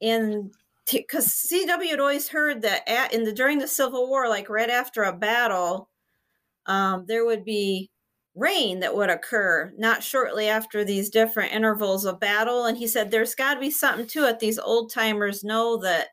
in 0.00 0.50
because 0.92 1.26
CW 1.52 1.90
had 1.90 2.00
always 2.00 2.28
heard 2.28 2.62
that 2.62 2.88
at, 2.88 3.12
in 3.12 3.24
the 3.24 3.32
during 3.32 3.58
the 3.58 3.68
Civil 3.68 4.08
War, 4.08 4.28
like 4.28 4.48
right 4.48 4.70
after 4.70 5.02
a 5.02 5.12
battle, 5.12 5.88
um, 6.66 7.04
there 7.08 7.24
would 7.24 7.44
be 7.44 7.90
rain 8.36 8.80
that 8.80 8.94
would 8.94 9.10
occur 9.10 9.72
not 9.76 10.02
shortly 10.02 10.48
after 10.48 10.84
these 10.84 11.10
different 11.10 11.52
intervals 11.52 12.04
of 12.04 12.20
battle. 12.20 12.66
And 12.66 12.76
he 12.78 12.86
said, 12.86 13.10
"There's 13.10 13.34
got 13.34 13.54
to 13.54 13.60
be 13.60 13.70
something 13.70 14.06
to 14.08 14.28
it. 14.28 14.38
These 14.38 14.58
old 14.58 14.92
timers 14.92 15.42
know 15.42 15.76
that." 15.78 16.08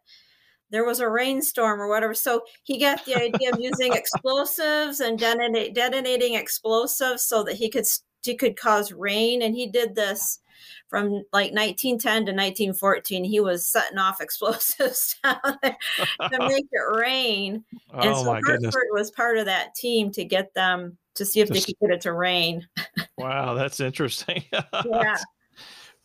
There 0.70 0.86
was 0.86 1.02
a 1.02 1.08
rainstorm 1.08 1.80
or 1.80 1.88
whatever. 1.88 2.16
So 2.16 2.42
he 2.64 2.80
got 2.80 3.06
the 3.06 3.14
idea 3.14 3.52
of 3.52 3.60
using 3.60 3.94
explosives 3.94 5.02
and 5.02 5.20
detonate, 5.20 5.76
detonating 5.76 6.34
explosives 6.34 7.22
so 7.22 7.44
that 7.44 7.58
he 7.58 7.70
could 7.70 7.86
she 8.26 8.36
could 8.36 8.58
cause 8.58 8.92
rain, 8.92 9.42
and 9.42 9.56
he 9.56 9.68
did 9.68 9.96
this 9.96 10.40
from 10.88 11.24
like 11.34 11.52
1910 11.54 12.00
to 12.26 12.32
1914. 12.32 13.24
He 13.24 13.40
was 13.40 13.68
setting 13.68 13.98
off 13.98 14.22
explosives 14.22 15.16
to 15.24 15.40
make 16.40 16.66
it 16.72 16.98
rain, 16.98 17.64
oh, 17.94 18.00
and 18.00 18.16
so 18.16 18.24
Hartford 18.24 18.62
goodness. 18.62 18.76
was 18.92 19.12
part 19.12 19.38
of 19.38 19.46
that 19.46 19.76
team 19.76 20.12
to 20.12 20.24
get 20.24 20.54
them 20.54 20.98
to 21.16 21.26
see 21.26 21.40
if 21.42 21.50
Just, 21.50 21.68
they 21.68 21.74
could 21.74 21.88
get 21.88 21.96
it 21.96 22.02
to 22.02 22.14
rain. 22.14 22.68
wow, 23.18 23.54
that's 23.54 23.80
interesting. 23.80 24.44
yeah. 24.52 25.18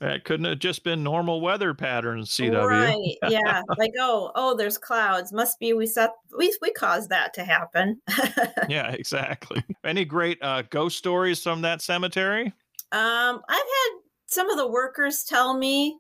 That 0.00 0.25
couldn't 0.25 0.47
have 0.47 0.61
just 0.61 0.85
been 0.85 1.03
normal 1.03 1.41
weather 1.41 1.75
patterns, 1.75 2.31
CW. 2.31 2.69
Right. 2.69 3.17
Yeah. 3.29 3.62
like, 3.79 3.91
oh, 3.99 4.31
oh, 4.37 4.57
there's 4.57 4.79
clouds. 4.79 5.33
Must 5.33 5.59
be 5.59 5.73
we 5.73 5.87
set 5.87 6.11
we 6.37 6.57
we 6.62 6.71
caused 6.71 7.11
that 7.11 7.35
to 7.35 7.43
happen. 7.43 8.00
yeah, 8.69 8.93
exactly. 8.93 9.61
Any 9.83 10.05
great 10.05 10.38
uh, 10.41 10.62
ghost 10.71 10.99
stories 10.99 11.43
from 11.43 11.62
that 11.62 11.83
cemetery? 11.83 12.47
Um, 12.93 13.43
I've 13.49 13.57
had 13.59 13.91
some 14.27 14.49
of 14.49 14.57
the 14.57 14.69
workers 14.69 15.25
tell 15.25 15.59
me 15.59 15.99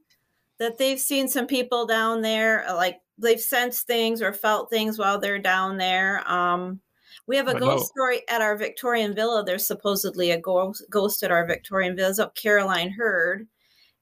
that 0.60 0.78
they've 0.78 1.00
seen 1.00 1.26
some 1.26 1.48
people 1.48 1.84
down 1.84 2.22
there, 2.22 2.66
like 2.74 3.00
they've 3.18 3.40
sensed 3.40 3.88
things 3.88 4.22
or 4.22 4.32
felt 4.32 4.70
things 4.70 4.96
while 4.96 5.18
they're 5.18 5.40
down 5.40 5.76
there. 5.76 6.28
Um, 6.30 6.80
we 7.26 7.36
have 7.36 7.48
a 7.48 7.58
ghost 7.58 7.82
know. 7.96 8.02
story 8.02 8.22
at 8.28 8.40
our 8.40 8.56
Victorian 8.56 9.14
villa. 9.14 9.44
There's 9.44 9.66
supposedly 9.66 10.30
a 10.30 10.40
ghost, 10.40 10.84
ghost 10.90 11.22
at 11.22 11.30
our 11.30 11.46
Victorian 11.46 11.96
villa. 11.96 12.14
Up 12.18 12.34
Caroline 12.34 12.90
Heard 12.90 13.46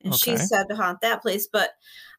and 0.07 0.15
okay. 0.15 0.33
she's 0.33 0.49
said 0.49 0.69
to 0.69 0.77
haunt 0.77 1.01
that 1.01 1.23
place. 1.23 1.49
But 1.51 1.71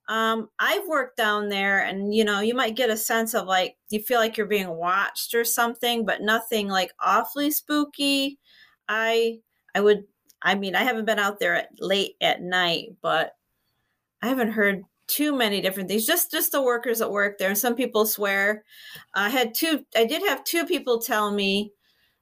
um, 0.07 0.49
I've 0.59 0.87
worked 0.87 1.17
down 1.17 1.49
there, 1.49 1.83
and 1.83 2.13
you 2.13 2.23
know, 2.23 2.39
you 2.39 2.53
might 2.53 2.75
get 2.75 2.89
a 2.89 2.97
sense 2.97 3.33
of 3.33 3.47
like 3.47 3.75
you 3.89 4.01
feel 4.01 4.19
like 4.19 4.37
you're 4.37 4.45
being 4.45 4.69
watched 4.69 5.33
or 5.33 5.43
something, 5.43 6.05
but 6.05 6.21
nothing 6.21 6.67
like 6.67 6.93
awfully 7.01 7.51
spooky. 7.51 8.39
I 8.87 9.39
I 9.75 9.81
would 9.81 10.03
I 10.41 10.55
mean 10.55 10.75
I 10.75 10.83
haven't 10.83 11.05
been 11.05 11.19
out 11.19 11.39
there 11.39 11.55
at 11.55 11.69
late 11.79 12.15
at 12.21 12.41
night, 12.41 12.95
but 13.01 13.31
I 14.21 14.27
haven't 14.27 14.51
heard 14.51 14.83
too 15.07 15.35
many 15.35 15.61
different 15.61 15.89
things. 15.89 16.05
Just 16.05 16.31
just 16.31 16.51
the 16.51 16.61
workers 16.61 16.99
that 16.99 17.11
work 17.11 17.37
there. 17.37 17.49
And 17.49 17.57
some 17.57 17.75
people 17.75 18.05
swear. 18.05 18.63
I 19.13 19.29
had 19.29 19.53
two. 19.53 19.85
I 19.95 20.05
did 20.05 20.21
have 20.27 20.43
two 20.43 20.65
people 20.65 20.99
tell 20.99 21.31
me 21.31 21.71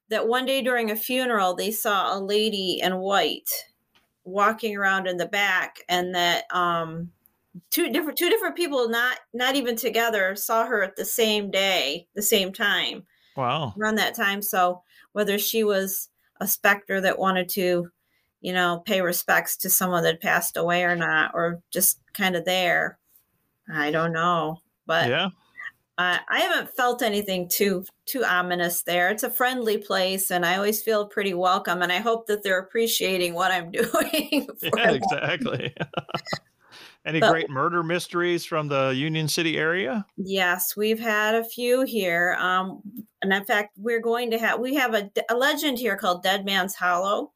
that 0.09 0.27
one 0.27 0.45
day 0.45 0.61
during 0.61 0.91
a 0.91 0.95
funeral 0.95 1.55
they 1.55 1.71
saw 1.71 2.17
a 2.17 2.19
lady 2.19 2.79
in 2.81 2.97
white 2.97 3.49
walking 4.23 4.75
around 4.75 5.07
in 5.07 5.17
the 5.17 5.25
back 5.25 5.77
and 5.87 6.13
that 6.15 6.45
um 6.51 7.11
two 7.69 7.91
different 7.91 8.17
two 8.17 8.29
different 8.29 8.55
people 8.55 8.89
not 8.89 9.19
not 9.33 9.55
even 9.55 9.75
together 9.75 10.35
saw 10.35 10.65
her 10.65 10.83
at 10.83 10.95
the 10.95 11.05
same 11.05 11.51
day 11.51 12.07
the 12.15 12.21
same 12.21 12.51
time 12.51 13.03
wow 13.37 13.73
around 13.79 13.95
that 13.95 14.15
time 14.15 14.41
so 14.41 14.81
whether 15.13 15.37
she 15.37 15.63
was 15.63 16.09
a 16.41 16.47
specter 16.47 16.99
that 16.99 17.19
wanted 17.19 17.47
to 17.47 17.89
you 18.41 18.53
know 18.53 18.81
pay 18.85 19.01
respects 19.01 19.57
to 19.57 19.69
someone 19.69 20.03
that 20.03 20.21
passed 20.21 20.57
away 20.57 20.83
or 20.83 20.95
not 20.95 21.31
or 21.33 21.61
just 21.71 21.99
kind 22.13 22.35
of 22.35 22.45
there 22.45 22.97
i 23.73 23.91
don't 23.91 24.13
know 24.13 24.57
but 24.85 25.09
yeah 25.09 25.29
uh, 25.97 26.17
I 26.27 26.39
haven't 26.39 26.75
felt 26.75 27.01
anything 27.01 27.47
too 27.47 27.85
too 28.05 28.25
ominous 28.25 28.81
there. 28.81 29.09
It's 29.09 29.23
a 29.23 29.29
friendly 29.29 29.77
place, 29.77 30.29
and 30.29 30.45
I 30.45 30.57
always 30.57 30.83
feel 30.83 31.07
pretty 31.07 31.33
welcome. 31.33 31.81
And 31.81 31.91
I 31.91 31.99
hope 31.99 32.27
that 32.27 32.43
they're 32.43 32.59
appreciating 32.59 33.33
what 33.33 33.51
I'm 33.51 33.71
doing. 33.71 34.47
yeah, 34.61 34.91
exactly. 34.91 35.73
Any 37.05 37.19
but, 37.19 37.31
great 37.31 37.49
murder 37.49 37.83
mysteries 37.83 38.43
from 38.43 38.67
the 38.67 38.89
Union 38.89 39.27
City 39.27 39.57
area? 39.57 40.05
Yes, 40.17 40.75
we've 40.75 40.99
had 40.99 41.35
a 41.35 41.43
few 41.43 41.83
here. 41.83 42.35
Um, 42.39 42.81
and 43.21 43.31
in 43.31 43.45
fact, 43.45 43.77
we're 43.77 44.01
going 44.01 44.31
to 44.31 44.39
have 44.39 44.59
we 44.59 44.75
have 44.75 44.95
a, 44.95 45.09
a 45.29 45.35
legend 45.35 45.77
here 45.77 45.95
called 45.95 46.23
Dead 46.23 46.43
Man's 46.43 46.75
Hollow. 46.75 47.31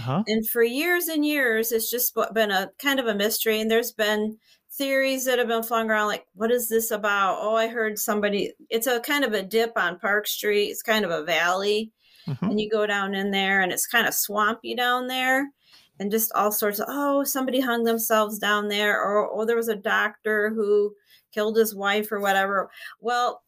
Uh-huh. 0.00 0.22
And 0.26 0.48
for 0.48 0.62
years 0.62 1.08
and 1.08 1.24
years, 1.24 1.72
it's 1.72 1.90
just 1.90 2.16
been 2.32 2.50
a 2.50 2.70
kind 2.78 2.98
of 2.98 3.06
a 3.06 3.14
mystery. 3.14 3.60
And 3.60 3.70
there's 3.70 3.92
been 3.92 4.38
theories 4.72 5.24
that 5.26 5.38
have 5.38 5.48
been 5.48 5.62
flung 5.62 5.90
around 5.90 6.06
like 6.06 6.24
what 6.34 6.50
is 6.50 6.68
this 6.68 6.92
about 6.92 7.38
oh 7.40 7.56
i 7.56 7.66
heard 7.66 7.98
somebody 7.98 8.52
it's 8.70 8.86
a 8.86 9.00
kind 9.00 9.24
of 9.24 9.32
a 9.32 9.42
dip 9.42 9.72
on 9.76 9.98
park 9.98 10.28
street 10.28 10.68
it's 10.68 10.80
kind 10.80 11.04
of 11.04 11.10
a 11.10 11.24
valley 11.24 11.90
mm-hmm. 12.26 12.44
and 12.44 12.60
you 12.60 12.70
go 12.70 12.86
down 12.86 13.12
in 13.12 13.32
there 13.32 13.62
and 13.62 13.72
it's 13.72 13.86
kind 13.86 14.06
of 14.06 14.14
swampy 14.14 14.74
down 14.76 15.08
there 15.08 15.50
and 15.98 16.12
just 16.12 16.32
all 16.34 16.52
sorts 16.52 16.78
of 16.78 16.86
oh 16.88 17.24
somebody 17.24 17.60
hung 17.60 17.82
themselves 17.82 18.38
down 18.38 18.68
there 18.68 19.02
or 19.02 19.28
oh 19.32 19.44
there 19.44 19.56
was 19.56 19.68
a 19.68 19.74
doctor 19.74 20.50
who 20.50 20.94
killed 21.32 21.56
his 21.56 21.74
wife 21.74 22.12
or 22.12 22.20
whatever 22.20 22.70
well 23.00 23.42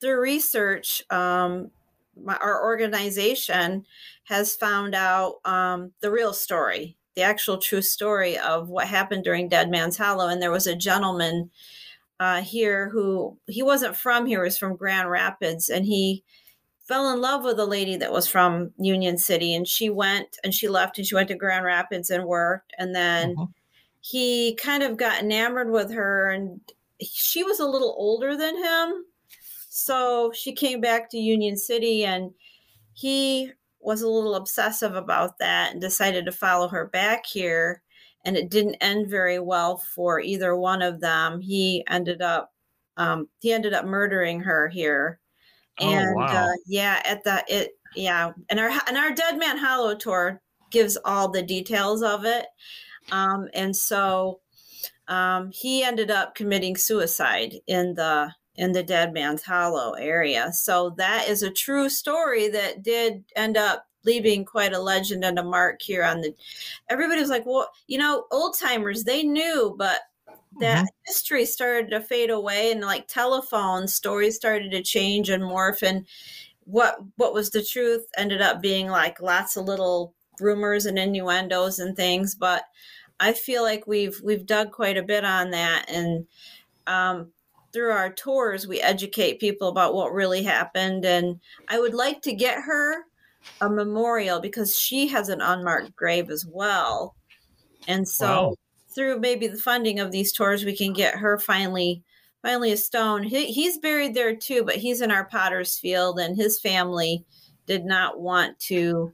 through 0.00 0.20
research 0.20 1.00
um, 1.10 1.70
my, 2.22 2.36
our 2.36 2.64
organization 2.64 3.84
has 4.24 4.54
found 4.54 4.94
out 4.94 5.36
um, 5.44 5.92
the 6.00 6.10
real 6.10 6.32
story 6.32 6.96
the 7.16 7.22
actual 7.22 7.56
true 7.56 7.82
story 7.82 8.38
of 8.38 8.68
what 8.68 8.86
happened 8.86 9.24
during 9.24 9.48
Dead 9.48 9.70
Man's 9.70 9.96
Hollow. 9.96 10.28
And 10.28 10.40
there 10.40 10.52
was 10.52 10.66
a 10.66 10.76
gentleman 10.76 11.50
uh, 12.20 12.42
here 12.42 12.90
who 12.90 13.38
he 13.46 13.62
wasn't 13.62 13.96
from 13.96 14.26
here, 14.26 14.42
he 14.42 14.48
was 14.48 14.58
from 14.58 14.76
Grand 14.76 15.10
Rapids, 15.10 15.68
and 15.68 15.84
he 15.84 16.22
fell 16.86 17.12
in 17.12 17.20
love 17.20 17.42
with 17.42 17.58
a 17.58 17.64
lady 17.64 17.96
that 17.96 18.12
was 18.12 18.28
from 18.28 18.70
Union 18.78 19.18
City. 19.18 19.54
And 19.54 19.66
she 19.66 19.90
went 19.90 20.38
and 20.44 20.54
she 20.54 20.68
left 20.68 20.98
and 20.98 21.06
she 21.06 21.14
went 21.14 21.28
to 21.28 21.34
Grand 21.34 21.64
Rapids 21.64 22.10
and 22.10 22.24
worked. 22.24 22.72
And 22.78 22.94
then 22.94 23.34
uh-huh. 23.36 23.46
he 24.00 24.54
kind 24.54 24.82
of 24.82 24.96
got 24.96 25.22
enamored 25.22 25.70
with 25.70 25.92
her, 25.92 26.30
and 26.30 26.60
she 27.02 27.42
was 27.42 27.60
a 27.60 27.66
little 27.66 27.94
older 27.98 28.36
than 28.36 28.56
him. 28.56 29.04
So 29.76 30.32
she 30.32 30.54
came 30.54 30.80
back 30.80 31.10
to 31.10 31.18
Union 31.18 31.56
City 31.58 32.04
and 32.04 32.30
he 32.94 33.52
was 33.78 34.00
a 34.00 34.08
little 34.08 34.34
obsessive 34.34 34.94
about 34.96 35.38
that 35.38 35.72
and 35.72 35.80
decided 35.82 36.24
to 36.24 36.32
follow 36.32 36.68
her 36.68 36.86
back 36.86 37.26
here. 37.26 37.82
And 38.24 38.38
it 38.38 38.50
didn't 38.50 38.76
end 38.76 39.10
very 39.10 39.38
well 39.38 39.76
for 39.94 40.18
either 40.18 40.56
one 40.56 40.80
of 40.80 41.00
them. 41.00 41.42
He 41.42 41.84
ended 41.88 42.22
up 42.22 42.52
um, 42.96 43.28
he 43.40 43.52
ended 43.52 43.74
up 43.74 43.84
murdering 43.84 44.40
her 44.40 44.68
here. 44.68 45.20
Oh, 45.78 45.90
and 45.90 46.08
oh, 46.08 46.20
wow. 46.20 46.46
uh, 46.46 46.56
yeah, 46.66 47.02
at 47.04 47.22
the 47.24 47.44
it 47.46 47.72
yeah, 47.94 48.32
and 48.48 48.58
our 48.58 48.70
and 48.88 48.96
our 48.96 49.12
Dead 49.12 49.38
Man 49.38 49.58
Hollow 49.58 49.94
tour 49.94 50.40
gives 50.70 50.96
all 51.04 51.28
the 51.28 51.42
details 51.42 52.02
of 52.02 52.24
it. 52.24 52.46
Um, 53.12 53.48
and 53.52 53.76
so 53.76 54.40
um, 55.06 55.50
he 55.52 55.82
ended 55.84 56.10
up 56.10 56.34
committing 56.34 56.76
suicide 56.76 57.56
in 57.66 57.94
the 57.94 58.32
in 58.56 58.72
the 58.72 58.82
Dead 58.82 59.12
Man's 59.12 59.42
Hollow 59.42 59.92
area. 59.92 60.52
So 60.52 60.94
that 60.96 61.28
is 61.28 61.42
a 61.42 61.50
true 61.50 61.88
story 61.88 62.48
that 62.48 62.82
did 62.82 63.24
end 63.34 63.56
up 63.56 63.86
leaving 64.04 64.44
quite 64.44 64.72
a 64.72 64.78
legend 64.78 65.24
and 65.24 65.38
a 65.38 65.42
mark 65.42 65.82
here 65.82 66.04
on 66.04 66.20
the 66.20 66.32
everybody 66.88 67.20
was 67.20 67.28
like 67.28 67.44
well 67.44 67.68
you 67.88 67.98
know 67.98 68.24
old 68.30 68.56
timers 68.56 69.02
they 69.02 69.24
knew 69.24 69.74
but 69.76 69.98
that 70.60 70.78
mm-hmm. 70.78 70.86
history 71.04 71.44
started 71.44 71.90
to 71.90 72.00
fade 72.00 72.30
away 72.30 72.70
and 72.70 72.80
like 72.82 73.08
telephone 73.08 73.88
stories 73.88 74.36
started 74.36 74.70
to 74.70 74.80
change 74.80 75.28
and 75.28 75.42
morph 75.42 75.82
and 75.82 76.06
what 76.64 76.98
what 77.16 77.34
was 77.34 77.50
the 77.50 77.62
truth 77.62 78.06
ended 78.16 78.40
up 78.40 78.62
being 78.62 78.88
like 78.88 79.20
lots 79.20 79.56
of 79.56 79.66
little 79.66 80.14
rumors 80.40 80.86
and 80.86 80.98
innuendos 80.98 81.80
and 81.80 81.96
things 81.96 82.34
but 82.34 82.62
i 83.18 83.32
feel 83.32 83.62
like 83.62 83.86
we've 83.88 84.20
we've 84.22 84.46
dug 84.46 84.70
quite 84.70 84.96
a 84.96 85.02
bit 85.02 85.24
on 85.24 85.50
that 85.50 85.84
and 85.88 86.26
um, 86.86 87.32
through 87.76 87.90
our 87.90 88.10
tours, 88.10 88.66
we 88.66 88.80
educate 88.80 89.38
people 89.38 89.68
about 89.68 89.92
what 89.92 90.14
really 90.14 90.42
happened. 90.42 91.04
And 91.04 91.38
I 91.68 91.78
would 91.78 91.92
like 91.92 92.22
to 92.22 92.32
get 92.32 92.62
her 92.62 93.04
a 93.60 93.68
memorial 93.68 94.40
because 94.40 94.74
she 94.74 95.06
has 95.08 95.28
an 95.28 95.42
unmarked 95.42 95.94
grave 95.94 96.30
as 96.30 96.46
well. 96.50 97.14
And 97.86 98.08
so 98.08 98.26
wow. 98.26 98.54
through 98.94 99.20
maybe 99.20 99.46
the 99.46 99.58
funding 99.58 100.00
of 100.00 100.10
these 100.10 100.32
tours, 100.32 100.64
we 100.64 100.74
can 100.74 100.94
get 100.94 101.16
her 101.16 101.38
finally 101.38 102.02
finally 102.40 102.72
a 102.72 102.78
stone. 102.78 103.22
He, 103.22 103.52
he's 103.52 103.76
buried 103.76 104.14
there 104.14 104.34
too, 104.34 104.62
but 104.64 104.76
he's 104.76 105.02
in 105.02 105.10
our 105.10 105.26
potter's 105.26 105.78
field 105.78 106.18
and 106.18 106.34
his 106.34 106.58
family 106.58 107.26
did 107.66 107.84
not 107.84 108.18
want 108.20 108.58
to 108.60 109.12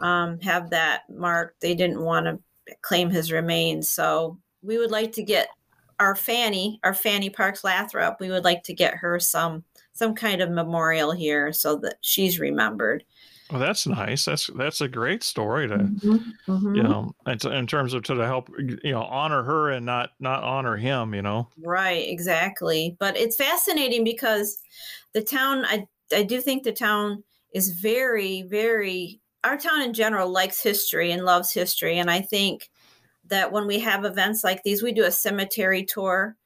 um, 0.00 0.40
have 0.40 0.70
that 0.70 1.02
marked. 1.10 1.60
They 1.60 1.74
didn't 1.74 2.02
want 2.02 2.24
to 2.24 2.38
claim 2.80 3.10
his 3.10 3.30
remains. 3.30 3.90
So 3.90 4.38
we 4.62 4.78
would 4.78 4.90
like 4.90 5.12
to 5.12 5.22
get 5.22 5.48
our 6.00 6.16
Fanny, 6.16 6.80
our 6.82 6.94
Fanny 6.94 7.30
Parks 7.30 7.62
Lathrop, 7.62 8.16
we 8.20 8.30
would 8.30 8.42
like 8.42 8.64
to 8.64 8.74
get 8.74 8.94
her 8.94 9.20
some 9.20 9.62
some 9.92 10.14
kind 10.14 10.40
of 10.40 10.50
memorial 10.50 11.12
here 11.12 11.52
so 11.52 11.76
that 11.76 11.96
she's 12.00 12.40
remembered. 12.40 13.04
Well, 13.50 13.60
that's 13.60 13.86
nice. 13.86 14.24
That's 14.24 14.48
that's 14.56 14.80
a 14.80 14.88
great 14.88 15.22
story 15.22 15.68
to, 15.68 15.76
mm-hmm, 15.76 16.16
mm-hmm. 16.48 16.74
you 16.74 16.82
know, 16.82 17.14
in 17.26 17.66
terms 17.66 17.94
of 17.94 18.02
to 18.04 18.14
help 18.24 18.48
you 18.58 18.92
know 18.92 19.02
honor 19.02 19.42
her 19.42 19.70
and 19.70 19.84
not 19.84 20.10
not 20.20 20.42
honor 20.42 20.76
him. 20.76 21.14
You 21.14 21.22
know, 21.22 21.48
right? 21.62 22.08
Exactly. 22.08 22.96
But 22.98 23.16
it's 23.16 23.36
fascinating 23.36 24.02
because 24.02 24.58
the 25.12 25.22
town. 25.22 25.64
I 25.66 25.86
I 26.12 26.22
do 26.22 26.40
think 26.40 26.62
the 26.62 26.72
town 26.72 27.22
is 27.54 27.70
very 27.70 28.42
very. 28.42 29.20
Our 29.42 29.56
town 29.56 29.80
in 29.80 29.94
general 29.94 30.28
likes 30.30 30.62
history 30.62 31.12
and 31.12 31.24
loves 31.24 31.52
history, 31.52 31.98
and 31.98 32.10
I 32.10 32.20
think 32.20 32.70
that 33.30 33.52
when 33.52 33.66
we 33.66 33.80
have 33.80 34.04
events 34.04 34.44
like 34.44 34.62
these, 34.62 34.82
we 34.82 34.92
do 34.92 35.04
a 35.04 35.10
cemetery 35.10 35.84
tour 35.84 36.36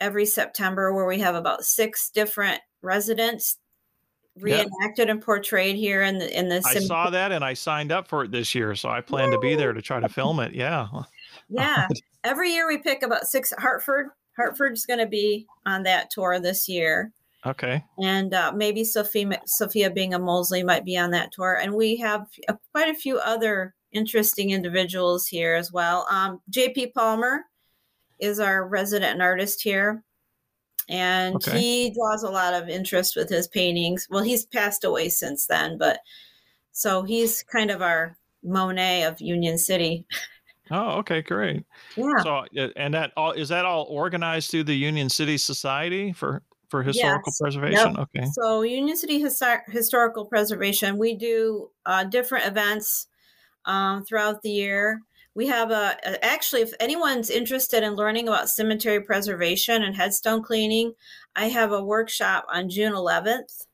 every 0.00 0.26
September 0.26 0.94
where 0.94 1.06
we 1.06 1.20
have 1.20 1.34
about 1.34 1.64
six 1.64 2.10
different 2.10 2.60
residents 2.82 3.58
reenacted 4.40 5.08
and 5.08 5.22
portrayed 5.22 5.76
here 5.76 6.02
in 6.02 6.18
the 6.18 6.38
in 6.38 6.48
the. 6.48 6.60
Cemetery. 6.62 6.84
I 6.84 6.88
saw 6.88 7.10
that 7.10 7.32
and 7.32 7.44
I 7.44 7.54
signed 7.54 7.92
up 7.92 8.08
for 8.08 8.24
it 8.24 8.30
this 8.30 8.54
year, 8.54 8.74
so 8.74 8.88
I 8.88 9.00
plan 9.00 9.30
Woo! 9.30 9.36
to 9.36 9.40
be 9.40 9.54
there 9.54 9.72
to 9.72 9.82
try 9.82 10.00
to 10.00 10.08
film 10.08 10.40
it. 10.40 10.54
Yeah. 10.54 10.88
Yeah. 11.48 11.88
Every 12.24 12.52
year 12.52 12.66
we 12.66 12.78
pick 12.78 13.02
about 13.02 13.26
six. 13.26 13.52
Hartford. 13.58 14.08
Hartford's 14.36 14.86
going 14.86 14.98
to 14.98 15.06
be 15.06 15.46
on 15.64 15.84
that 15.84 16.10
tour 16.10 16.40
this 16.40 16.68
year. 16.68 17.12
Okay. 17.46 17.84
And 17.98 18.34
uh, 18.34 18.52
maybe 18.54 18.84
Sophia 18.84 19.40
Sophia 19.46 19.90
Bingham-Moseley 19.90 20.62
might 20.64 20.84
be 20.84 20.96
on 20.96 21.10
that 21.10 21.30
tour, 21.32 21.58
and 21.60 21.74
we 21.74 21.96
have 21.98 22.26
uh, 22.48 22.54
quite 22.72 22.88
a 22.88 22.98
few 22.98 23.18
other 23.18 23.74
interesting 23.94 24.50
individuals 24.50 25.26
here 25.26 25.54
as 25.54 25.72
well. 25.72 26.06
Um, 26.10 26.40
J.P. 26.50 26.88
Palmer 26.88 27.44
is 28.18 28.40
our 28.40 28.66
resident 28.68 29.22
artist 29.22 29.62
here 29.62 30.04
and 30.88 31.36
okay. 31.36 31.58
he 31.58 31.90
draws 31.90 32.22
a 32.22 32.30
lot 32.30 32.54
of 32.54 32.68
interest 32.68 33.16
with 33.16 33.28
his 33.28 33.48
paintings. 33.48 34.06
Well, 34.10 34.22
he's 34.22 34.46
passed 34.46 34.84
away 34.84 35.08
since 35.08 35.46
then, 35.46 35.78
but 35.78 36.00
so 36.72 37.02
he's 37.02 37.42
kind 37.42 37.70
of 37.70 37.80
our 37.82 38.16
Monet 38.42 39.04
of 39.04 39.20
Union 39.20 39.58
City. 39.58 40.06
Oh, 40.70 40.98
okay, 40.98 41.20
great. 41.20 41.62
Yeah. 41.94 42.22
So, 42.22 42.36
uh, 42.36 42.68
and 42.76 42.94
that 42.94 43.12
all 43.18 43.32
is 43.32 43.50
that 43.50 43.66
all 43.66 43.84
organized 43.90 44.50
through 44.50 44.64
the 44.64 44.74
Union 44.74 45.10
City 45.10 45.36
Society 45.36 46.12
for 46.12 46.42
for 46.70 46.82
historical 46.82 47.22
yes. 47.26 47.38
preservation? 47.38 47.90
Yep. 47.90 48.08
Okay. 48.16 48.26
So, 48.32 48.62
Union 48.62 48.96
City 48.96 49.20
Historical 49.20 50.24
Preservation, 50.24 50.96
we 50.96 51.16
do 51.16 51.68
uh, 51.84 52.04
different 52.04 52.46
events 52.46 53.08
um, 53.66 54.04
throughout 54.04 54.42
the 54.42 54.50
year. 54.50 55.00
We 55.34 55.46
have 55.48 55.70
a, 55.70 55.96
a, 56.04 56.24
actually 56.24 56.62
if 56.62 56.72
anyone's 56.78 57.30
interested 57.30 57.82
in 57.82 57.96
learning 57.96 58.28
about 58.28 58.48
cemetery 58.48 59.00
preservation 59.00 59.82
and 59.82 59.96
headstone 59.96 60.44
cleaning 60.44 60.94
i 61.34 61.46
have 61.46 61.72
a 61.72 61.82
workshop 61.82 62.46
on 62.52 62.68
june 62.68 62.92
11th 62.92 63.66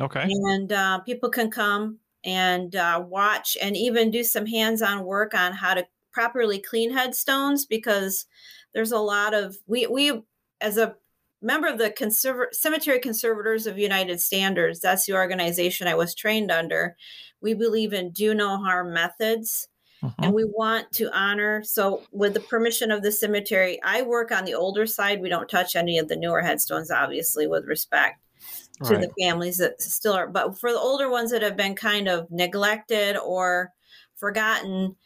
okay. 0.00 0.22
And 0.22 0.72
uh, 0.72 1.00
people 1.00 1.28
can 1.28 1.50
come 1.50 1.98
and 2.24 2.76
uh, 2.76 3.02
watch 3.06 3.56
and 3.60 3.76
even 3.76 4.10
do 4.10 4.22
some 4.22 4.46
hands-on 4.46 5.04
work 5.04 5.34
on 5.34 5.52
how 5.52 5.74
to 5.74 5.86
properly 6.12 6.58
clean 6.58 6.92
headstones 6.92 7.64
because 7.66 8.26
there's 8.74 8.92
a 8.92 8.98
lot 8.98 9.34
of 9.34 9.56
we 9.66 9.86
we 9.86 10.22
as 10.60 10.76
a 10.76 10.94
member 11.42 11.68
of 11.68 11.78
the 11.78 11.90
Conserv- 11.90 12.52
cemetery 12.52 12.98
conservators 12.98 13.66
of 13.66 13.78
united 13.78 14.20
standards 14.20 14.80
that's 14.80 15.06
the 15.06 15.14
organization 15.14 15.88
i 15.88 15.94
was 15.94 16.14
trained 16.14 16.50
under 16.50 16.96
we 17.40 17.54
believe 17.54 17.92
in 17.92 18.10
do 18.10 18.34
no 18.34 18.56
harm 18.58 18.92
methods 18.92 19.68
and 20.02 20.12
mm-hmm. 20.12 20.32
we 20.32 20.44
want 20.44 20.90
to 20.92 21.14
honor. 21.14 21.62
So, 21.62 22.02
with 22.10 22.34
the 22.34 22.40
permission 22.40 22.90
of 22.90 23.02
the 23.02 23.12
cemetery, 23.12 23.78
I 23.84 24.02
work 24.02 24.32
on 24.32 24.44
the 24.44 24.54
older 24.54 24.86
side. 24.86 25.20
We 25.20 25.28
don't 25.28 25.48
touch 25.48 25.76
any 25.76 25.98
of 25.98 26.08
the 26.08 26.16
newer 26.16 26.40
headstones, 26.40 26.90
obviously, 26.90 27.46
with 27.46 27.66
respect 27.66 28.20
to 28.84 28.94
right. 28.94 29.00
the 29.02 29.12
families 29.20 29.58
that 29.58 29.82
still 29.82 30.14
are. 30.14 30.26
But 30.26 30.58
for 30.58 30.72
the 30.72 30.78
older 30.78 31.10
ones 31.10 31.30
that 31.32 31.42
have 31.42 31.56
been 31.56 31.74
kind 31.74 32.08
of 32.08 32.30
neglected 32.30 33.18
or 33.18 33.72
forgotten, 34.16 34.96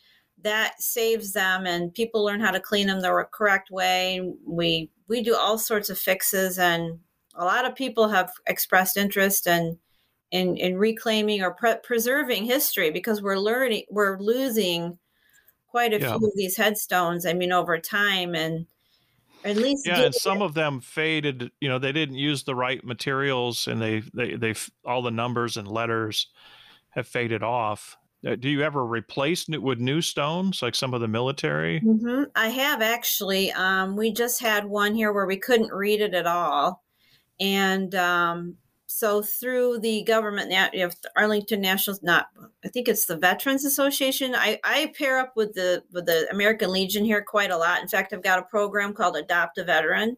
that 0.45 0.81
saves 0.81 1.33
them, 1.33 1.67
and 1.67 1.93
people 1.93 2.25
learn 2.25 2.41
how 2.41 2.53
to 2.53 2.61
clean 2.61 2.87
them 2.87 3.01
the 3.01 3.27
correct 3.33 3.71
way. 3.71 4.21
We 4.47 4.91
we 5.09 5.23
do 5.23 5.35
all 5.35 5.59
sorts 5.59 5.91
of 5.91 5.99
fixes, 5.99 6.59
and 6.59 7.01
a 7.35 7.45
lot 7.45 7.67
of 7.67 7.75
people 7.75 8.09
have 8.09 8.31
expressed 8.47 8.97
interest 8.97 9.47
and 9.47 9.79
in, 10.31 10.57
in 10.57 10.77
reclaiming 10.77 11.43
or 11.43 11.53
pre- 11.53 11.77
preserving 11.83 12.45
history 12.45 12.91
because 12.91 13.23
we're 13.23 13.39
learning 13.39 13.85
we're 13.91 14.19
losing 14.19 14.99
quite 15.69 15.93
a 15.93 16.01
yeah. 16.01 16.17
few 16.17 16.27
of 16.27 16.33
these 16.35 16.57
headstones 16.57 17.25
i 17.25 17.33
mean 17.33 17.53
over 17.53 17.79
time 17.79 18.35
and 18.35 18.67
at 19.45 19.57
least 19.57 19.87
yeah 19.87 20.01
and 20.01 20.15
some 20.15 20.43
it. 20.43 20.45
of 20.45 20.55
them 20.55 20.81
faded 20.81 21.51
you 21.61 21.69
know 21.69 21.79
they 21.79 21.93
didn't 21.93 22.17
use 22.17 22.43
the 22.43 22.55
right 22.55 22.85
materials 22.85 23.69
and 23.69 23.81
they 23.81 24.03
they 24.13 24.35
they 24.35 24.55
all 24.85 25.03
the 25.03 25.11
numbers 25.11 25.57
and 25.57 25.69
letters 25.69 26.29
have 26.91 27.07
faded 27.07 27.43
off 27.43 27.97
do 28.41 28.49
you 28.49 28.63
ever 28.63 28.85
replace 28.87 29.49
it 29.49 29.63
with 29.63 29.79
new 29.79 30.01
stones 30.01 30.63
like 30.63 30.75
some 30.75 30.95
of 30.95 31.01
the 31.01 31.09
military 31.09 31.81
mm-hmm. 31.81 32.25
i 32.35 32.49
have 32.49 32.81
actually 32.83 33.53
um, 33.53 33.97
we 33.97 34.13
just 34.13 34.41
had 34.41 34.65
one 34.65 34.95
here 34.95 35.13
where 35.13 35.27
we 35.27 35.37
couldn't 35.37 35.73
read 35.73 36.01
it 36.01 36.15
at 36.15 36.27
all 36.27 36.83
and 37.41 37.95
um, 37.95 38.57
so 38.95 39.23
through 39.23 39.81
the 39.81 40.05
government, 40.05 40.53
you 40.73 40.87
know, 40.87 40.91
Arlington 41.17 41.61
National, 41.61 41.99
not 42.03 42.29
I 42.65 42.69
think 42.69 42.87
it's 42.87 43.07
the 43.07 43.17
Veterans 43.17 43.65
Association. 43.65 44.37
I, 44.37 44.61
I 44.63 44.93
pair 44.97 45.19
up 45.19 45.33
with 45.35 45.53
the 45.55 45.83
with 45.93 46.07
the 46.07 46.29
American 46.31 46.71
Legion 46.71 47.05
here 47.05 47.21
quite 47.21 47.51
a 47.51 47.57
lot. 47.57 47.83
In 47.83 47.89
fact, 47.89 48.13
I've 48.13 48.23
got 48.23 48.39
a 48.39 48.45
program 48.45 48.95
called 48.95 49.17
Adopt 49.17 49.59
a 49.59 49.65
Veteran, 49.65 50.17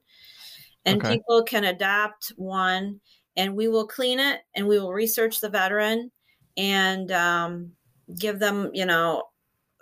and 0.85 1.01
okay. 1.01 1.17
people 1.17 1.43
can 1.43 1.65
adopt 1.65 2.33
one, 2.37 3.01
and 3.35 3.57
we 3.57 3.69
will 3.69 3.87
clean 3.87 4.21
it, 4.21 4.41
and 4.55 4.69
we 4.69 4.79
will 4.79 4.93
research 4.93 5.41
the 5.41 5.49
veteran, 5.49 6.11
and 6.59 7.11
um, 7.13 7.73
give 8.19 8.39
them, 8.39 8.71
you 8.73 8.87
know, 8.87 9.25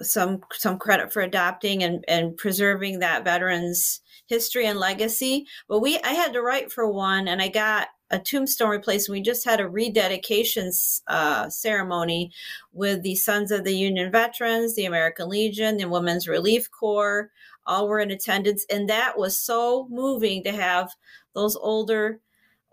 some 0.00 0.40
some 0.52 0.78
credit 0.78 1.12
for 1.12 1.22
adopting 1.22 1.82
and 1.82 2.04
and 2.08 2.37
preserving 2.37 2.98
that 2.98 3.24
veteran's 3.24 4.00
history 4.26 4.66
and 4.66 4.78
legacy. 4.78 5.46
But 5.68 5.80
we 5.80 5.98
I 6.00 6.12
had 6.12 6.32
to 6.32 6.42
write 6.42 6.72
for 6.72 6.90
one, 6.90 7.28
and 7.28 7.40
I 7.40 7.48
got 7.48 7.88
a 8.10 8.18
tombstone 8.18 8.70
replacement. 8.70 9.18
We 9.18 9.22
just 9.22 9.44
had 9.44 9.60
a 9.60 9.68
rededication 9.68 10.70
uh, 11.08 11.48
ceremony 11.48 12.32
with 12.72 13.02
the 13.02 13.14
Sons 13.16 13.50
of 13.50 13.64
the 13.64 13.74
Union 13.76 14.12
Veterans, 14.12 14.74
the 14.74 14.84
American 14.84 15.28
Legion, 15.28 15.76
the 15.76 15.88
Women's 15.88 16.28
Relief 16.28 16.70
Corps. 16.70 17.30
All 17.66 17.88
were 17.88 18.00
in 18.00 18.10
attendance, 18.10 18.66
and 18.70 18.90
that 18.90 19.16
was 19.16 19.38
so 19.38 19.88
moving 19.90 20.44
to 20.44 20.52
have 20.52 20.90
those 21.34 21.56
older, 21.56 22.20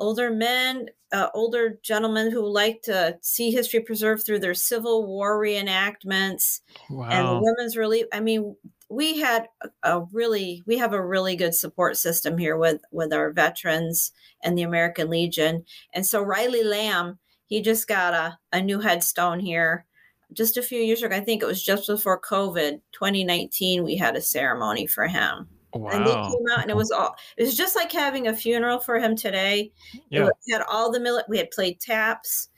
older 0.02 0.32
men, 0.32 0.88
uh, 1.12 1.28
older 1.34 1.80
gentlemen 1.84 2.32
who 2.32 2.46
like 2.46 2.82
to 2.82 3.18
see 3.22 3.52
history 3.52 3.80
preserved 3.80 4.26
through 4.26 4.40
their 4.40 4.56
Civil 4.56 5.06
War 5.06 5.40
reenactments 5.40 6.62
wow. 6.90 7.08
and 7.10 7.28
the 7.28 7.40
Women's 7.42 7.78
Relief. 7.78 8.08
I 8.12 8.20
mean, 8.20 8.56
we 8.90 9.20
had 9.20 9.48
a 9.84 10.02
really 10.12 10.64
we 10.66 10.78
have 10.80 10.92
a 10.92 11.06
really 11.06 11.36
good 11.36 11.56
support 11.56 11.98
system 11.98 12.38
here 12.38 12.58
with 12.58 12.82
with 12.92 13.14
our 13.14 13.32
veterans 13.32 14.12
and 14.44 14.58
the 14.58 14.64
American 14.64 15.10
Legion. 15.10 15.64
And 15.94 16.06
so 16.06 16.22
Riley 16.22 16.64
Lamb, 16.64 17.20
he 17.46 17.62
just 17.62 17.88
got 17.88 18.14
a, 18.14 18.40
a 18.52 18.62
new 18.62 18.80
headstone 18.80 19.40
here 19.40 19.86
just 20.34 20.58
a 20.58 20.64
few 20.64 20.82
years 20.82 21.04
ago. 21.04 21.16
I 21.16 21.20
think 21.20 21.44
it 21.44 21.48
was 21.48 21.64
just 21.64 21.88
before 21.88 22.20
COVID, 22.20 22.82
2019, 22.92 23.84
we 23.84 23.98
had 23.98 24.16
a 24.16 24.22
ceremony 24.22 24.88
for 24.88 25.08
him. 25.08 25.48
Wow. 25.74 25.92
And 25.92 26.06
they 26.06 26.12
came 26.12 26.46
out 26.52 26.62
and 26.62 26.70
it 26.70 26.76
was 26.76 26.92
all 26.92 27.16
it 27.38 27.44
was 27.44 27.56
just 27.56 27.76
like 27.76 27.92
having 27.92 28.28
a 28.28 28.36
funeral 28.36 28.80
for 28.80 29.00
him 29.00 29.16
today. 29.16 29.72
Yeah. 30.10 30.28
It 30.28 30.52
had 30.52 30.64
all 30.70 30.92
the 30.92 31.00
millet 31.00 31.26
we 31.30 31.38
had 31.38 31.52
played 31.52 31.80
taps. 31.80 32.50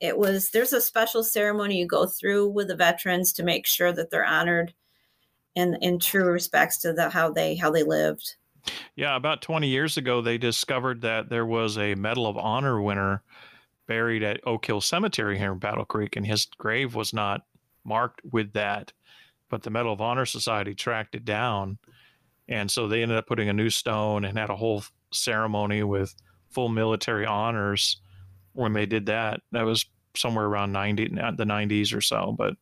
It 0.00 0.16
was 0.16 0.50
there's 0.50 0.72
a 0.72 0.80
special 0.80 1.24
ceremony 1.24 1.78
you 1.78 1.86
go 1.86 2.06
through 2.06 2.48
with 2.48 2.68
the 2.68 2.76
veterans 2.76 3.32
to 3.34 3.42
make 3.42 3.66
sure 3.66 3.92
that 3.92 4.10
they're 4.10 4.24
honored 4.24 4.72
in 5.54 5.76
in 5.80 5.98
true 5.98 6.26
respects 6.26 6.78
to 6.78 6.92
the 6.92 7.10
how 7.10 7.30
they 7.30 7.56
how 7.56 7.70
they 7.70 7.82
lived. 7.82 8.36
Yeah, 8.94 9.16
about 9.16 9.42
20 9.42 9.68
years 9.68 9.96
ago, 9.96 10.20
they 10.20 10.38
discovered 10.38 11.00
that 11.00 11.30
there 11.30 11.46
was 11.46 11.78
a 11.78 11.94
Medal 11.94 12.26
of 12.26 12.36
Honor 12.36 12.80
winner 12.80 13.22
buried 13.86 14.22
at 14.22 14.46
Oak 14.46 14.66
Hill 14.66 14.80
Cemetery 14.80 15.38
here 15.38 15.52
in 15.52 15.58
Battle 15.58 15.84
Creek, 15.84 16.14
and 16.14 16.26
his 16.26 16.46
grave 16.58 16.94
was 16.94 17.12
not 17.12 17.46
marked 17.84 18.20
with 18.30 18.52
that. 18.52 18.92
But 19.48 19.62
the 19.62 19.70
Medal 19.70 19.92
of 19.92 20.00
Honor 20.00 20.26
Society 20.26 20.74
tracked 20.74 21.14
it 21.14 21.24
down. 21.24 21.78
And 22.50 22.70
so 22.70 22.88
they 22.88 23.02
ended 23.02 23.16
up 23.16 23.26
putting 23.26 23.48
a 23.48 23.54
new 23.54 23.70
stone 23.70 24.24
and 24.24 24.36
had 24.36 24.50
a 24.50 24.56
whole 24.56 24.82
ceremony 25.12 25.82
with 25.82 26.14
full 26.50 26.68
military 26.68 27.24
honors 27.24 28.00
when 28.52 28.72
they 28.72 28.86
did 28.86 29.06
that. 29.06 29.40
That 29.52 29.62
was 29.62 29.86
somewhere 30.16 30.46
around 30.46 30.72
90, 30.72 31.08
the 31.08 31.44
90s 31.44 31.96
or 31.96 32.00
so. 32.00 32.34
But 32.36 32.54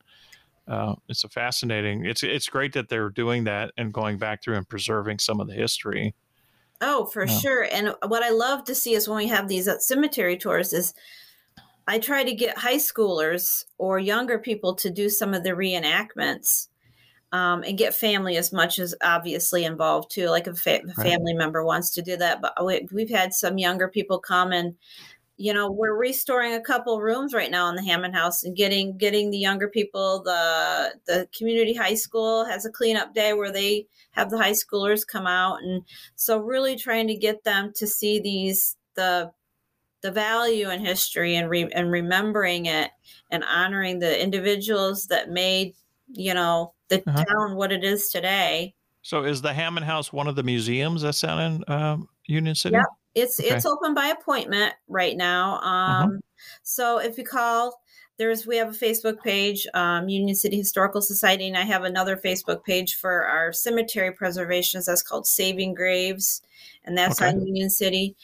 uh, 0.68 0.94
it's 1.08 1.24
a 1.24 1.28
fascinating. 1.28 2.04
It's 2.04 2.22
it's 2.22 2.48
great 2.48 2.74
that 2.74 2.90
they're 2.90 3.08
doing 3.08 3.44
that 3.44 3.72
and 3.78 3.92
going 3.92 4.18
back 4.18 4.42
through 4.42 4.56
and 4.56 4.68
preserving 4.68 5.18
some 5.18 5.40
of 5.40 5.48
the 5.48 5.54
history. 5.54 6.14
Oh, 6.82 7.06
for 7.06 7.26
yeah. 7.26 7.38
sure. 7.38 7.68
And 7.72 7.94
what 8.06 8.22
I 8.22 8.30
love 8.30 8.64
to 8.64 8.74
see 8.74 8.94
is 8.94 9.08
when 9.08 9.16
we 9.16 9.26
have 9.28 9.48
these 9.48 9.68
cemetery 9.80 10.36
tours 10.36 10.72
is 10.72 10.94
I 11.88 11.98
try 11.98 12.22
to 12.22 12.34
get 12.34 12.58
high 12.58 12.76
schoolers 12.76 13.64
or 13.78 13.98
younger 13.98 14.38
people 14.38 14.74
to 14.76 14.90
do 14.90 15.08
some 15.08 15.32
of 15.32 15.42
the 15.42 15.50
reenactments. 15.50 16.68
Um, 17.30 17.62
and 17.62 17.76
get 17.76 17.94
family 17.94 18.38
as 18.38 18.54
much 18.54 18.78
as 18.78 18.94
obviously 19.02 19.66
involved 19.66 20.10
too. 20.10 20.30
Like 20.30 20.46
if 20.46 20.54
a, 20.54 20.56
fa- 20.56 20.80
right. 20.96 21.06
family 21.06 21.34
member 21.34 21.62
wants 21.62 21.90
to 21.90 22.00
do 22.00 22.16
that, 22.16 22.40
but 22.40 22.54
we, 22.64 22.88
we've 22.90 23.10
had 23.10 23.34
some 23.34 23.58
younger 23.58 23.86
people 23.86 24.18
come 24.18 24.50
and 24.50 24.74
you 25.38 25.54
know 25.54 25.70
we're 25.70 25.96
restoring 25.96 26.54
a 26.54 26.60
couple 26.60 27.00
rooms 27.00 27.32
right 27.32 27.50
now 27.50 27.68
in 27.68 27.76
the 27.76 27.84
hammond 27.84 28.14
house 28.14 28.42
and 28.42 28.56
getting 28.56 28.98
getting 28.98 29.30
the 29.30 29.38
younger 29.38 29.68
people 29.68 30.20
the 30.24 30.92
the 31.06 31.28
community 31.36 31.72
high 31.72 31.94
school 31.94 32.44
has 32.44 32.66
a 32.66 32.70
cleanup 32.70 33.14
day 33.14 33.32
where 33.32 33.52
they 33.52 33.86
have 34.10 34.30
the 34.30 34.36
high 34.36 34.52
schoolers 34.52 35.06
come 35.06 35.26
out 35.26 35.62
and 35.62 35.82
so 36.16 36.38
really 36.38 36.76
trying 36.76 37.06
to 37.06 37.14
get 37.14 37.42
them 37.44 37.72
to 37.74 37.86
see 37.86 38.20
these 38.20 38.76
the 38.96 39.30
the 40.02 40.10
value 40.10 40.70
in 40.70 40.84
history 40.84 41.36
and 41.36 41.48
re, 41.48 41.68
and 41.72 41.90
remembering 41.90 42.66
it 42.66 42.90
and 43.30 43.44
honoring 43.44 44.00
the 44.00 44.20
individuals 44.20 45.06
that 45.06 45.30
made 45.30 45.72
you 46.08 46.34
know 46.34 46.74
the 46.88 47.02
uh-huh. 47.08 47.24
town 47.24 47.54
what 47.56 47.72
it 47.72 47.84
is 47.84 48.08
today 48.10 48.74
so 49.02 49.24
is 49.24 49.40
the 49.42 49.52
hammond 49.52 49.86
house 49.86 50.12
one 50.12 50.26
of 50.26 50.36
the 50.36 50.42
museums 50.42 51.02
that's 51.02 51.22
out 51.24 51.40
in 51.40 51.64
um, 51.68 52.08
union 52.26 52.54
city 52.54 52.74
yep 52.74 52.86
It's 53.14 53.40
okay. 53.40 53.50
it's 53.50 53.66
open 53.66 53.94
by 53.94 54.08
appointment 54.08 54.74
right 54.86 55.16
now. 55.16 55.56
Uh-huh. 55.56 55.68
Um, 55.68 56.10
uh-huh. 56.10 56.18
So 56.62 56.98
if 56.98 57.18
you 57.18 57.24
call, 57.24 57.80
there's 58.16 58.46
we 58.46 58.56
have 58.56 58.68
a 58.68 58.78
Facebook 58.78 59.22
page, 59.22 59.66
um, 59.74 60.08
Union 60.08 60.34
City 60.34 60.56
Historical 60.56 61.00
Society, 61.00 61.48
and 61.48 61.56
I 61.56 61.62
have 61.62 61.84
another 61.84 62.16
Facebook 62.16 62.64
page 62.64 62.96
for 62.96 63.24
our 63.24 63.52
cemetery 63.52 64.12
preservations. 64.12 64.86
That's 64.86 65.02
called 65.02 65.26
Saving 65.26 65.74
Graves, 65.74 66.42
and 66.84 66.96
that's 66.96 67.20
okay. 67.20 67.30
on 67.30 67.46
Union 67.46 67.70
City 67.70 68.16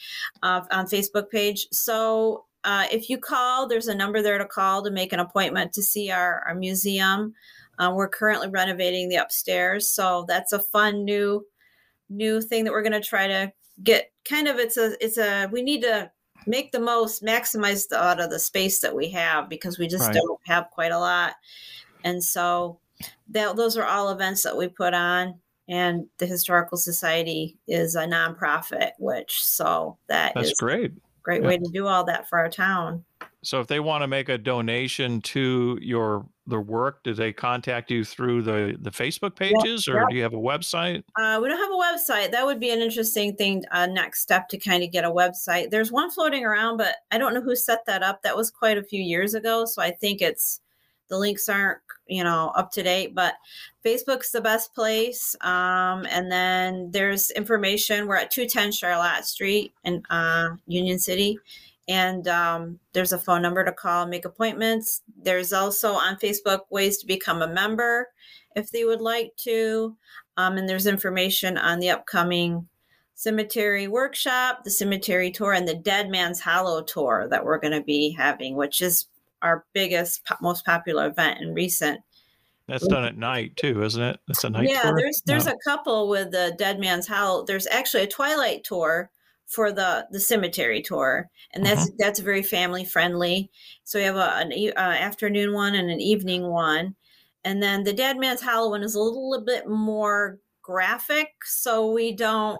uh, 0.43 0.61
on 0.71 0.85
Facebook 0.85 1.29
page. 1.29 1.67
So 1.71 2.45
uh, 2.63 2.85
if 2.91 3.09
you 3.09 3.17
call, 3.17 3.67
there's 3.67 3.87
a 3.87 3.95
number 3.95 4.21
there 4.21 4.37
to 4.37 4.45
call 4.45 4.83
to 4.83 4.91
make 4.91 5.13
an 5.13 5.19
appointment 5.19 5.73
to 5.73 5.81
see 5.81 6.11
our, 6.11 6.41
our 6.47 6.55
museum. 6.55 7.33
Uh, 7.79 7.91
we're 7.95 8.09
currently 8.09 8.49
renovating 8.49 9.09
the 9.09 9.15
upstairs, 9.15 9.89
so 9.89 10.25
that's 10.27 10.53
a 10.53 10.59
fun 10.59 11.03
new 11.03 11.45
new 12.09 12.41
thing 12.41 12.63
that 12.63 12.71
we're 12.71 12.83
going 12.83 12.91
to 12.93 13.01
try 13.01 13.27
to 13.27 13.51
get. 13.83 14.11
Kind 14.27 14.47
of, 14.47 14.57
it's 14.57 14.77
a 14.77 14.95
it's 15.03 15.17
a 15.17 15.47
we 15.51 15.61
need 15.61 15.81
to 15.81 16.11
make 16.47 16.71
the 16.71 16.79
most 16.79 17.23
maximize 17.23 17.87
the, 17.87 18.01
out 18.01 18.21
of 18.21 18.29
the 18.29 18.39
space 18.39 18.79
that 18.81 18.95
we 18.95 19.09
have 19.09 19.49
because 19.49 19.79
we 19.79 19.87
just 19.87 20.07
right. 20.07 20.15
don't 20.15 20.39
have 20.45 20.69
quite 20.71 20.91
a 20.91 20.99
lot, 20.99 21.33
and 22.03 22.23
so 22.23 22.79
that 23.29 23.55
those 23.55 23.77
are 23.77 23.85
all 23.85 24.09
events 24.09 24.43
that 24.43 24.57
we 24.57 24.67
put 24.67 24.93
on. 24.93 25.39
And 25.67 26.05
the 26.19 26.27
historical 26.27 26.77
society 26.77 27.57
is 27.67 27.95
a 27.95 28.05
nonprofit, 28.05 28.91
which 28.99 29.43
so 29.43 29.97
that 30.07 30.33
that's 30.35 30.51
is, 30.51 30.59
great 30.59 30.91
great 31.25 31.41
yeah. 31.41 31.47
way 31.47 31.57
to 31.57 31.69
do 31.73 31.87
all 31.87 32.05
that 32.05 32.29
for 32.29 32.37
our 32.37 32.49
town. 32.49 33.03
So 33.45 33.59
if 33.59 33.67
they 33.67 33.79
want 33.79 34.01
to 34.03 34.07
make 34.07 34.29
a 34.29 34.37
donation 34.37 35.21
to 35.21 35.77
your 35.81 36.25
the 36.47 36.59
work, 36.59 37.03
do 37.03 37.13
they 37.13 37.33
contact 37.33 37.89
you 37.91 38.03
through 38.03 38.41
the 38.41 38.77
the 38.79 38.91
Facebook 38.91 39.35
pages, 39.35 39.87
or 39.87 40.05
do 40.09 40.15
you 40.15 40.23
have 40.23 40.33
a 40.33 40.37
website? 40.37 41.03
Uh, 41.17 41.39
we 41.41 41.47
don't 41.47 41.57
have 41.57 41.69
a 41.69 41.73
website. 41.73 42.31
That 42.31 42.45
would 42.45 42.59
be 42.59 42.71
an 42.71 42.79
interesting 42.79 43.35
thing. 43.35 43.63
Uh, 43.71 43.85
next 43.85 44.21
step 44.21 44.49
to 44.49 44.57
kind 44.57 44.83
of 44.83 44.91
get 44.91 45.05
a 45.05 45.11
website. 45.11 45.69
There's 45.69 45.91
one 45.91 46.11
floating 46.11 46.43
around, 46.45 46.77
but 46.77 46.95
I 47.11 47.17
don't 47.17 47.33
know 47.33 47.41
who 47.41 47.55
set 47.55 47.85
that 47.85 48.03
up. 48.03 48.21
That 48.23 48.35
was 48.35 48.51
quite 48.51 48.77
a 48.77 48.83
few 48.83 49.01
years 49.01 49.33
ago, 49.33 49.65
so 49.65 49.81
I 49.81 49.91
think 49.91 50.21
it's 50.21 50.61
the 51.07 51.17
links 51.17 51.47
aren't 51.49 51.79
you 52.07 52.23
know 52.23 52.51
up 52.55 52.71
to 52.71 52.83
date 52.83 53.15
but 53.15 53.35
facebook's 53.85 54.31
the 54.31 54.41
best 54.41 54.73
place 54.73 55.35
um, 55.41 56.05
and 56.09 56.31
then 56.31 56.89
there's 56.91 57.31
information 57.31 58.07
we're 58.07 58.15
at 58.15 58.31
210 58.31 58.71
charlotte 58.71 59.25
street 59.25 59.73
in 59.83 60.03
uh, 60.09 60.49
union 60.67 60.99
city 60.99 61.39
and 61.87 62.27
um, 62.27 62.79
there's 62.93 63.11
a 63.11 63.19
phone 63.19 63.41
number 63.41 63.63
to 63.63 63.71
call 63.71 64.07
make 64.07 64.25
appointments 64.25 65.01
there's 65.21 65.53
also 65.53 65.93
on 65.93 66.15
facebook 66.17 66.61
ways 66.69 66.97
to 66.97 67.07
become 67.07 67.41
a 67.41 67.53
member 67.53 68.07
if 68.55 68.71
they 68.71 68.85
would 68.85 69.01
like 69.01 69.35
to 69.37 69.95
um, 70.37 70.57
and 70.57 70.67
there's 70.67 70.87
information 70.87 71.57
on 71.57 71.79
the 71.79 71.89
upcoming 71.89 72.67
cemetery 73.13 73.87
workshop 73.87 74.63
the 74.63 74.71
cemetery 74.71 75.31
tour 75.31 75.53
and 75.53 75.67
the 75.67 75.75
dead 75.75 76.09
man's 76.09 76.39
hollow 76.39 76.81
tour 76.81 77.27
that 77.29 77.45
we're 77.45 77.59
going 77.59 77.73
to 77.73 77.83
be 77.83 78.11
having 78.11 78.55
which 78.55 78.81
is 78.81 79.07
our 79.45 79.65
biggest, 79.73 80.21
most 80.41 80.65
popular 80.65 81.07
event 81.07 81.39
in 81.39 81.53
recent. 81.53 82.01
That's 82.67 82.87
done 82.87 83.05
at 83.05 83.15
night 83.15 83.55
too, 83.57 83.83
isn't 83.83 84.01
it? 84.01 84.19
It's 84.27 84.43
a 84.43 84.49
night 84.49 84.67
yeah, 84.67 84.81
tour. 84.81 84.95
there's 84.97 85.21
there's 85.27 85.45
no. 85.45 85.51
a 85.51 85.57
couple 85.63 86.09
with 86.09 86.31
the 86.31 86.55
Dead 86.57 86.79
Man's 86.79 87.07
Hollow. 87.07 87.45
There's 87.45 87.67
actually 87.67 88.03
a 88.03 88.07
Twilight 88.07 88.63
tour 88.63 89.11
for 89.47 89.71
the 89.71 90.07
the 90.11 90.19
cemetery 90.19 90.81
tour, 90.81 91.29
and 91.53 91.65
that's 91.65 91.83
uh-huh. 91.83 91.95
that's 91.97 92.19
very 92.19 92.43
family 92.43 92.85
friendly. 92.85 93.49
So 93.83 93.99
we 93.99 94.05
have 94.05 94.15
a, 94.15 94.35
an 94.35 94.51
uh, 94.75 94.79
afternoon 94.79 95.53
one 95.53 95.75
and 95.75 95.89
an 95.89 96.01
evening 96.01 96.47
one, 96.47 96.95
and 97.43 97.61
then 97.61 97.83
the 97.83 97.93
Dead 97.93 98.17
Man's 98.17 98.41
Hollow 98.41 98.69
one 98.69 98.83
is 98.83 98.95
a 98.95 99.01
little 99.01 99.43
bit 99.45 99.67
more 99.67 100.39
graphic 100.65 101.29
so 101.45 101.91
we 101.91 102.11
don't 102.11 102.59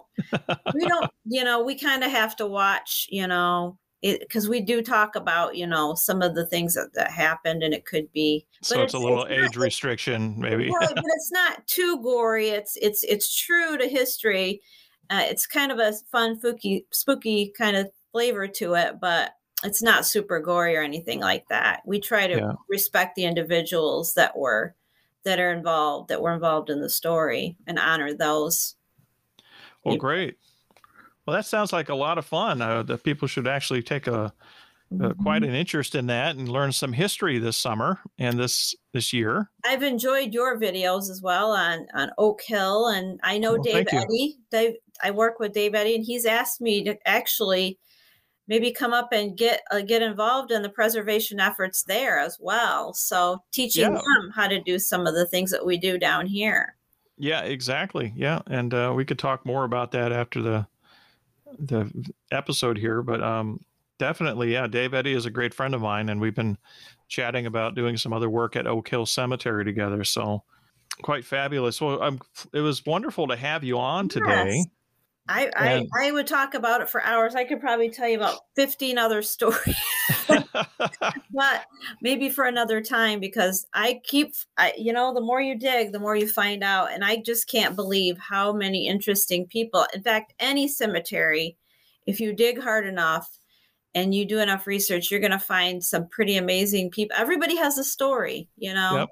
we 0.72 0.86
don't 0.86 1.10
you 1.24 1.42
know 1.42 1.64
we 1.64 1.76
kind 1.76 2.04
of 2.04 2.10
have 2.10 2.36
to 2.36 2.46
watch 2.46 3.08
you 3.10 3.26
know 3.26 3.76
because 4.00 4.48
we 4.48 4.60
do 4.60 4.80
talk 4.80 5.16
about 5.16 5.56
you 5.56 5.66
know 5.66 5.92
some 5.94 6.22
of 6.22 6.36
the 6.36 6.46
things 6.46 6.74
that, 6.74 6.88
that 6.94 7.10
happened 7.10 7.64
and 7.64 7.74
it 7.74 7.84
could 7.84 8.10
be 8.12 8.46
so 8.62 8.76
it's, 8.76 8.84
it's, 8.84 8.94
a 8.94 8.98
little 8.98 9.24
it's 9.24 9.32
age 9.32 9.56
not, 9.56 9.64
restriction 9.64 10.38
maybe 10.38 10.70
but 10.78 10.92
it's 10.96 11.32
not 11.32 11.66
too 11.66 12.00
gory 12.00 12.50
it's 12.50 12.76
it's 12.80 13.02
it's 13.02 13.36
true 13.36 13.76
to 13.76 13.88
history 13.88 14.60
uh, 15.10 15.22
it's 15.24 15.46
kind 15.46 15.72
of 15.72 15.78
a 15.78 15.92
fun 16.10 16.38
spooky 16.38 16.86
spooky 16.90 17.52
kind 17.56 17.76
of 17.76 17.90
flavor 18.12 18.46
to 18.46 18.74
it 18.74 19.00
but 19.00 19.32
it's 19.64 19.82
not 19.82 20.06
super 20.06 20.38
gory 20.40 20.76
or 20.76 20.82
anything 20.82 21.20
like 21.20 21.46
that 21.48 21.82
we 21.86 22.00
try 22.00 22.26
to 22.26 22.36
yeah. 22.36 22.52
respect 22.68 23.14
the 23.16 23.24
individuals 23.24 24.14
that 24.14 24.36
were 24.36 24.74
that 25.24 25.40
are 25.40 25.52
involved 25.52 26.08
that 26.08 26.22
were 26.22 26.34
involved 26.34 26.70
in 26.70 26.80
the 26.80 26.90
story 26.90 27.56
and 27.66 27.78
honor 27.78 28.14
those 28.14 28.76
well 29.84 29.96
great 29.96 30.36
well, 31.26 31.36
that 31.36 31.44
sounds 31.44 31.72
like 31.72 31.88
a 31.88 31.94
lot 31.94 32.18
of 32.18 32.24
fun. 32.24 32.62
Uh, 32.62 32.84
the 32.84 32.96
people 32.96 33.26
should 33.26 33.48
actually 33.48 33.82
take 33.82 34.06
a, 34.06 34.32
uh, 34.92 35.12
quite 35.14 35.42
mm-hmm. 35.42 35.50
an 35.50 35.56
interest 35.56 35.94
in 35.94 36.06
that 36.06 36.36
and 36.36 36.48
learned 36.48 36.74
some 36.74 36.92
history 36.92 37.38
this 37.38 37.56
summer 37.56 37.98
and 38.18 38.38
this 38.38 38.74
this 38.92 39.12
year. 39.12 39.50
I've 39.64 39.82
enjoyed 39.82 40.32
your 40.32 40.58
videos 40.58 41.10
as 41.10 41.20
well 41.22 41.50
on 41.50 41.86
on 41.94 42.10
Oak 42.18 42.40
Hill, 42.42 42.88
and 42.88 43.18
I 43.22 43.38
know 43.38 43.52
well, 43.52 43.62
Dave 43.62 43.86
Eddy. 43.90 44.36
Dave, 44.50 44.74
I 45.02 45.10
work 45.10 45.38
with 45.38 45.52
Dave 45.52 45.74
Eddy, 45.74 45.96
and 45.96 46.04
he's 46.04 46.24
asked 46.24 46.60
me 46.60 46.84
to 46.84 46.96
actually 47.06 47.78
maybe 48.48 48.70
come 48.70 48.92
up 48.92 49.08
and 49.12 49.36
get 49.36 49.62
uh, 49.70 49.80
get 49.80 50.02
involved 50.02 50.52
in 50.52 50.62
the 50.62 50.68
preservation 50.68 51.40
efforts 51.40 51.82
there 51.82 52.18
as 52.18 52.38
well. 52.40 52.94
So 52.94 53.42
teaching 53.52 53.82
yeah. 53.92 53.98
them 53.98 54.30
how 54.34 54.48
to 54.48 54.60
do 54.60 54.78
some 54.78 55.06
of 55.06 55.14
the 55.14 55.26
things 55.26 55.50
that 55.50 55.66
we 55.66 55.78
do 55.78 55.98
down 55.98 56.26
here. 56.26 56.76
Yeah, 57.18 57.42
exactly. 57.42 58.12
Yeah, 58.14 58.40
and 58.46 58.72
uh, 58.72 58.92
we 58.94 59.04
could 59.04 59.18
talk 59.18 59.44
more 59.44 59.64
about 59.64 59.92
that 59.92 60.12
after 60.12 60.42
the 60.42 60.66
the 61.58 61.90
episode 62.30 62.78
here, 62.78 63.02
but 63.02 63.22
um, 63.22 63.60
definitely, 63.98 64.52
yeah, 64.52 64.66
Dave 64.66 64.94
Eddy 64.94 65.12
is 65.12 65.26
a 65.26 65.30
great 65.30 65.54
friend 65.54 65.74
of 65.74 65.80
mine, 65.80 66.08
and 66.08 66.20
we've 66.20 66.34
been 66.34 66.58
chatting 67.08 67.46
about 67.46 67.74
doing 67.74 67.96
some 67.96 68.12
other 68.12 68.28
work 68.28 68.56
at 68.56 68.66
Oak 68.66 68.88
Hill 68.88 69.06
Cemetery 69.06 69.64
together. 69.64 70.04
So 70.04 70.42
quite 71.02 71.24
fabulous. 71.24 71.80
Well, 71.80 72.02
I'm, 72.02 72.20
it 72.52 72.60
was 72.60 72.84
wonderful 72.84 73.28
to 73.28 73.36
have 73.36 73.64
you 73.64 73.78
on 73.78 74.08
today. 74.08 74.56
Yes. 74.56 74.66
I, 75.28 75.50
I, 75.56 75.86
I 76.00 76.12
would 76.12 76.28
talk 76.28 76.54
about 76.54 76.82
it 76.82 76.88
for 76.88 77.02
hours. 77.02 77.34
I 77.34 77.42
could 77.42 77.60
probably 77.60 77.90
tell 77.90 78.08
you 78.08 78.16
about 78.16 78.38
15 78.54 78.96
other 78.96 79.22
stories, 79.22 79.76
but 80.28 81.66
maybe 82.00 82.28
for 82.28 82.44
another 82.44 82.80
time 82.80 83.18
because 83.18 83.66
I 83.74 84.00
keep, 84.04 84.34
I, 84.56 84.72
you 84.78 84.92
know, 84.92 85.12
the 85.12 85.20
more 85.20 85.40
you 85.40 85.58
dig, 85.58 85.90
the 85.90 85.98
more 85.98 86.14
you 86.14 86.28
find 86.28 86.62
out. 86.62 86.92
And 86.92 87.04
I 87.04 87.16
just 87.16 87.48
can't 87.48 87.74
believe 87.74 88.18
how 88.18 88.52
many 88.52 88.86
interesting 88.86 89.46
people. 89.46 89.84
In 89.92 90.02
fact, 90.02 90.32
any 90.38 90.68
cemetery, 90.68 91.56
if 92.06 92.20
you 92.20 92.32
dig 92.32 92.60
hard 92.60 92.86
enough 92.86 93.28
and 93.96 94.14
you 94.14 94.26
do 94.26 94.40
enough 94.40 94.66
research, 94.66 95.10
you're 95.10 95.20
going 95.20 95.32
to 95.32 95.38
find 95.38 95.82
some 95.82 96.06
pretty 96.08 96.36
amazing 96.36 96.90
people. 96.90 97.16
Everybody 97.18 97.56
has 97.56 97.78
a 97.78 97.84
story, 97.84 98.46
you 98.58 98.74
know? 98.74 98.98
Yep. 98.98 99.08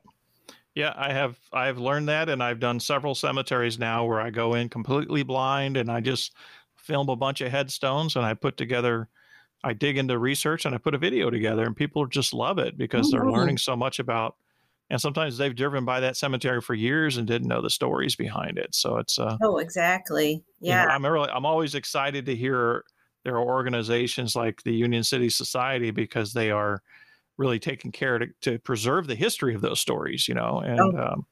Yeah, 0.75 0.93
I 0.97 1.13
have 1.13 1.39
I've 1.53 1.79
learned 1.79 2.09
that 2.09 2.29
and 2.29 2.43
I've 2.43 2.61
done 2.61 2.81
several 2.81 3.15
cemeteries 3.15 3.79
now 3.79 4.05
where 4.05 4.21
I 4.21 4.31
go 4.31 4.55
in 4.55 4.69
completely 4.69 5.23
blind 5.23 5.77
and 5.77 5.91
I 5.91 6.01
just 6.01 6.35
film 6.77 7.09
a 7.09 7.17
bunch 7.17 7.41
of 7.41 7.51
headstones 7.51 8.17
and 8.17 8.27
I 8.27 8.35
put 8.35 8.57
together 8.57 9.09
I 9.63 9.73
dig 9.73 9.97
into 9.97 10.19
research 10.19 10.67
and 10.67 10.75
I 10.75 10.79
put 10.79 10.95
a 10.95 10.99
video 10.99 11.31
together 11.31 11.65
and 11.65 11.75
people 11.77 12.07
just 12.07 12.35
love 12.35 12.59
it 12.59 12.77
because 12.77 13.11
they're 13.11 13.23
mm-hmm. 13.23 13.31
learning 13.31 13.59
so 13.59 13.77
much 13.77 14.01
about 14.01 14.35
and 14.91 15.01
sometimes 15.01 15.39
they've 15.39 15.55
driven 15.55 15.85
by 15.85 16.01
that 16.01 16.17
cemetery 16.17 16.61
for 16.61 16.75
years 16.75 17.17
and 17.17 17.27
didn't 17.27 17.49
know 17.49 17.63
the 17.63 17.71
stories 17.71 18.17
behind 18.17 18.59
it. 18.59 18.75
So 18.75 18.99
it's 18.99 19.17
uh 19.17 19.39
Oh, 19.43 19.59
exactly. 19.59 20.43
Yeah. 20.61 20.83
You 20.83 20.89
know, 20.89 20.95
I'm 20.95 21.07
really 21.07 21.31
I'm 21.31 21.47
always 21.47 21.77
excited 21.77 22.27
to 22.27 22.35
hear 22.35 22.85
there 23.25 23.37
are 23.37 23.43
organizations 23.43 24.37
like 24.37 24.63
the 24.63 24.73
Union 24.75 25.03
City 25.03 25.31
Society 25.31 25.91
because 25.91 26.33
they 26.33 26.51
are 26.51 26.83
really 27.37 27.59
taking 27.59 27.91
care 27.91 28.19
to, 28.19 28.29
to 28.43 28.59
preserve 28.61 29.07
the 29.07 29.15
history 29.15 29.55
of 29.55 29.61
those 29.61 29.81
stories, 29.81 30.29
you 30.29 30.35
know, 30.35 30.61
and, 30.61 30.81
oh. 30.81 31.13
um, 31.13 31.27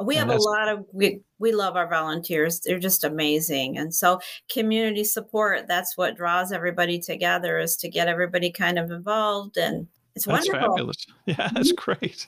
we 0.00 0.16
have 0.16 0.30
a 0.30 0.36
lot 0.36 0.68
of 0.68 0.84
we, 0.92 1.20
we 1.38 1.52
love 1.52 1.76
our 1.76 1.88
volunteers. 1.88 2.60
They're 2.60 2.78
just 2.78 3.04
amazing. 3.04 3.78
And 3.78 3.94
so 3.94 4.20
community 4.50 5.04
support 5.04 5.68
that's 5.68 5.96
what 5.96 6.16
draws 6.16 6.50
everybody 6.50 6.98
together 6.98 7.58
is 7.58 7.76
to 7.76 7.88
get 7.88 8.08
everybody 8.08 8.50
kind 8.50 8.80
of 8.80 8.90
involved 8.90 9.56
and 9.56 9.86
it's 10.16 10.24
that's 10.24 10.48
wonderful. 10.48 10.76
fabulous. 10.76 11.06
Yeah 11.26 11.50
that's 11.54 11.72
mm-hmm. 11.72 11.92
great. 12.00 12.26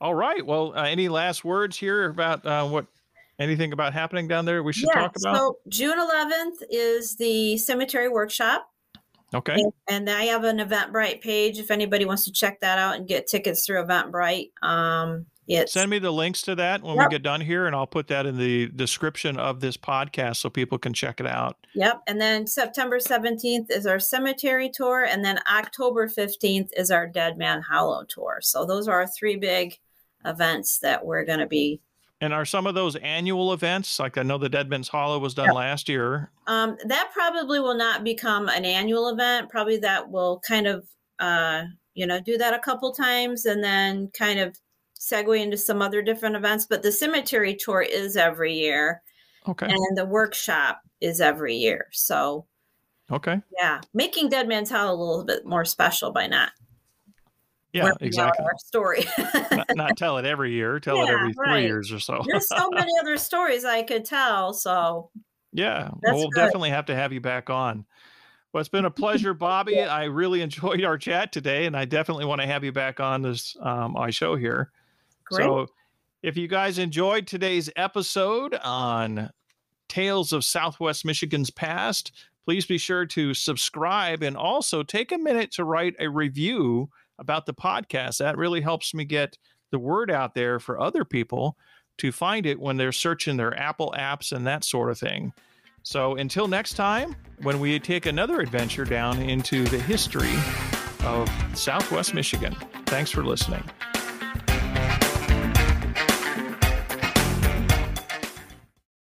All 0.00 0.14
right. 0.14 0.44
Well 0.44 0.72
uh, 0.76 0.82
any 0.82 1.08
last 1.08 1.44
words 1.44 1.76
here 1.76 2.06
about 2.06 2.44
uh, 2.44 2.66
what 2.66 2.86
anything 3.38 3.72
about 3.72 3.92
happening 3.92 4.28
down 4.28 4.44
there 4.44 4.62
we 4.62 4.72
should 4.72 4.88
yeah, 4.94 5.02
talk 5.02 5.16
about 5.16 5.36
so 5.36 5.58
june 5.68 5.98
11th 5.98 6.62
is 6.70 7.16
the 7.16 7.56
cemetery 7.58 8.08
workshop 8.08 8.70
Okay. 9.32 9.56
And, 9.88 10.08
I 10.08 10.24
have 10.24 10.44
an 10.44 10.58
Eventbrite 10.58 11.20
page 11.20 11.58
if 11.58 11.72
anybody 11.72 12.04
wants 12.04 12.24
to 12.24 12.32
check 12.32 12.60
that 12.60 12.78
out 12.78 12.94
and 12.94 13.08
get 13.08 13.26
tickets 13.26 13.66
through 13.66 13.84
Eventbrite. 13.84 14.52
Um, 14.62 15.26
it's, 15.46 15.72
Send 15.72 15.90
me 15.90 15.98
the 15.98 16.10
links 16.10 16.40
to 16.42 16.54
that 16.54 16.82
when 16.82 16.96
yep. 16.96 17.10
we 17.10 17.14
get 17.14 17.22
done 17.22 17.40
here, 17.40 17.66
and 17.66 17.76
I'll 17.76 17.86
put 17.86 18.06
that 18.08 18.24
in 18.24 18.38
the 18.38 18.68
description 18.68 19.38
of 19.38 19.60
this 19.60 19.76
podcast 19.76 20.36
so 20.36 20.48
people 20.48 20.78
can 20.78 20.94
check 20.94 21.20
it 21.20 21.26
out. 21.26 21.58
Yep. 21.74 22.02
And 22.06 22.20
then 22.20 22.46
September 22.46 22.98
17th 22.98 23.70
is 23.70 23.86
our 23.86 23.98
cemetery 23.98 24.70
tour, 24.72 25.04
and 25.04 25.22
then 25.22 25.38
October 25.52 26.08
15th 26.08 26.68
is 26.76 26.90
our 26.90 27.06
Dead 27.06 27.36
Man 27.36 27.60
Hollow 27.60 28.04
tour. 28.04 28.38
So 28.40 28.64
those 28.64 28.88
are 28.88 29.00
our 29.00 29.06
three 29.06 29.36
big 29.36 29.78
events 30.24 30.78
that 30.78 31.04
we're 31.04 31.26
going 31.26 31.40
to 31.40 31.46
be 31.46 31.80
And 32.24 32.32
are 32.32 32.46
some 32.46 32.66
of 32.66 32.74
those 32.74 32.96
annual 32.96 33.52
events? 33.52 33.98
Like 33.98 34.16
I 34.16 34.22
know 34.22 34.38
the 34.38 34.48
Deadman's 34.48 34.88
Hollow 34.88 35.18
was 35.18 35.34
done 35.34 35.50
last 35.50 35.90
year. 35.90 36.30
Um, 36.46 36.78
that 36.86 37.10
probably 37.12 37.60
will 37.60 37.76
not 37.76 38.02
become 38.02 38.48
an 38.48 38.64
annual 38.64 39.10
event. 39.10 39.50
Probably 39.50 39.76
that 39.80 40.10
will 40.10 40.40
kind 40.40 40.66
of, 40.66 40.86
uh, 41.18 41.64
you 41.92 42.06
know, 42.06 42.22
do 42.22 42.38
that 42.38 42.54
a 42.54 42.58
couple 42.60 42.94
times 42.94 43.44
and 43.44 43.62
then 43.62 44.10
kind 44.18 44.40
of 44.40 44.56
segue 44.98 45.38
into 45.38 45.58
some 45.58 45.82
other 45.82 46.00
different 46.00 46.34
events. 46.34 46.64
But 46.64 46.82
the 46.82 46.92
cemetery 46.92 47.54
tour 47.54 47.82
is 47.82 48.16
every 48.16 48.54
year. 48.54 49.02
Okay. 49.46 49.66
And 49.66 49.94
the 49.94 50.06
workshop 50.06 50.80
is 51.02 51.20
every 51.20 51.56
year. 51.56 51.88
So, 51.92 52.46
okay. 53.10 53.42
Yeah. 53.60 53.82
Making 53.92 54.30
Deadman's 54.30 54.70
Hollow 54.70 54.94
a 54.94 54.96
little 54.96 55.24
bit 55.26 55.44
more 55.44 55.66
special 55.66 56.10
by 56.10 56.26
not 56.26 56.52
yeah, 57.74 57.90
exactly. 58.00 58.44
Our 58.44 58.56
story. 58.58 59.04
not, 59.50 59.66
not, 59.74 59.96
tell 59.96 60.18
it 60.18 60.24
every 60.24 60.52
year. 60.52 60.78
Tell 60.78 60.96
yeah, 60.98 61.04
it 61.04 61.10
every 61.10 61.32
three 61.32 61.50
right. 61.50 61.64
years 61.64 61.92
or 61.92 61.98
so. 61.98 62.22
There's 62.24 62.46
so 62.46 62.70
many 62.70 62.92
other 63.00 63.18
stories 63.18 63.64
I 63.64 63.82
could 63.82 64.04
tell. 64.04 64.54
So 64.54 65.10
yeah, 65.52 65.90
well, 66.02 66.14
we'll 66.14 66.28
good. 66.28 66.40
definitely 66.40 66.70
have 66.70 66.86
to 66.86 66.94
have 66.94 67.12
you 67.12 67.20
back 67.20 67.50
on. 67.50 67.84
Well, 68.52 68.60
it's 68.60 68.68
been 68.68 68.84
a 68.84 68.90
pleasure, 68.92 69.34
Bobbie. 69.34 69.80
I 69.80 70.04
really 70.04 70.40
enjoyed 70.40 70.84
our 70.84 70.96
chat 70.96 71.32
today, 71.32 71.66
and 71.66 71.76
I 71.76 71.84
definitely 71.84 72.26
want 72.26 72.40
to 72.42 72.46
have 72.46 72.62
you 72.62 72.70
back 72.70 73.00
on 73.00 73.22
this 73.22 73.56
um, 73.60 73.92
my 73.92 74.10
show 74.10 74.36
here. 74.36 74.70
Great. 75.24 75.44
So, 75.44 75.66
if 76.22 76.36
you 76.36 76.46
guys 76.46 76.78
enjoyed 76.78 77.26
today's 77.26 77.68
episode 77.74 78.54
on 78.62 79.30
Tales 79.88 80.32
of 80.32 80.44
Southwest 80.44 81.04
Michigan's 81.04 81.50
Past, 81.50 82.12
please 82.44 82.66
be 82.66 82.78
sure 82.78 83.04
to 83.06 83.34
subscribe 83.34 84.22
and 84.22 84.36
also 84.36 84.84
take 84.84 85.10
a 85.10 85.18
minute 85.18 85.50
to 85.52 85.64
write 85.64 85.96
a 85.98 86.08
review 86.08 86.88
about 87.18 87.46
the 87.46 87.54
podcast. 87.54 88.18
That 88.18 88.36
really 88.36 88.60
helps 88.60 88.94
me 88.94 89.04
get 89.04 89.38
the 89.70 89.78
word 89.78 90.10
out 90.10 90.34
there 90.34 90.58
for 90.58 90.80
other 90.80 91.04
people 91.04 91.56
to 91.98 92.12
find 92.12 92.46
it 92.46 92.60
when 92.60 92.76
they're 92.76 92.92
searching 92.92 93.36
their 93.36 93.56
Apple 93.58 93.94
apps 93.96 94.32
and 94.32 94.46
that 94.46 94.64
sort 94.64 94.90
of 94.90 94.98
thing. 94.98 95.32
So 95.82 96.16
until 96.16 96.48
next 96.48 96.74
time, 96.74 97.14
when 97.42 97.60
we 97.60 97.78
take 97.78 98.06
another 98.06 98.40
adventure 98.40 98.84
down 98.84 99.20
into 99.20 99.64
the 99.64 99.78
history 99.78 100.34
of 101.04 101.30
Southwest 101.54 102.14
Michigan, 102.14 102.56
thanks 102.86 103.10
for 103.10 103.22
listening. 103.22 103.62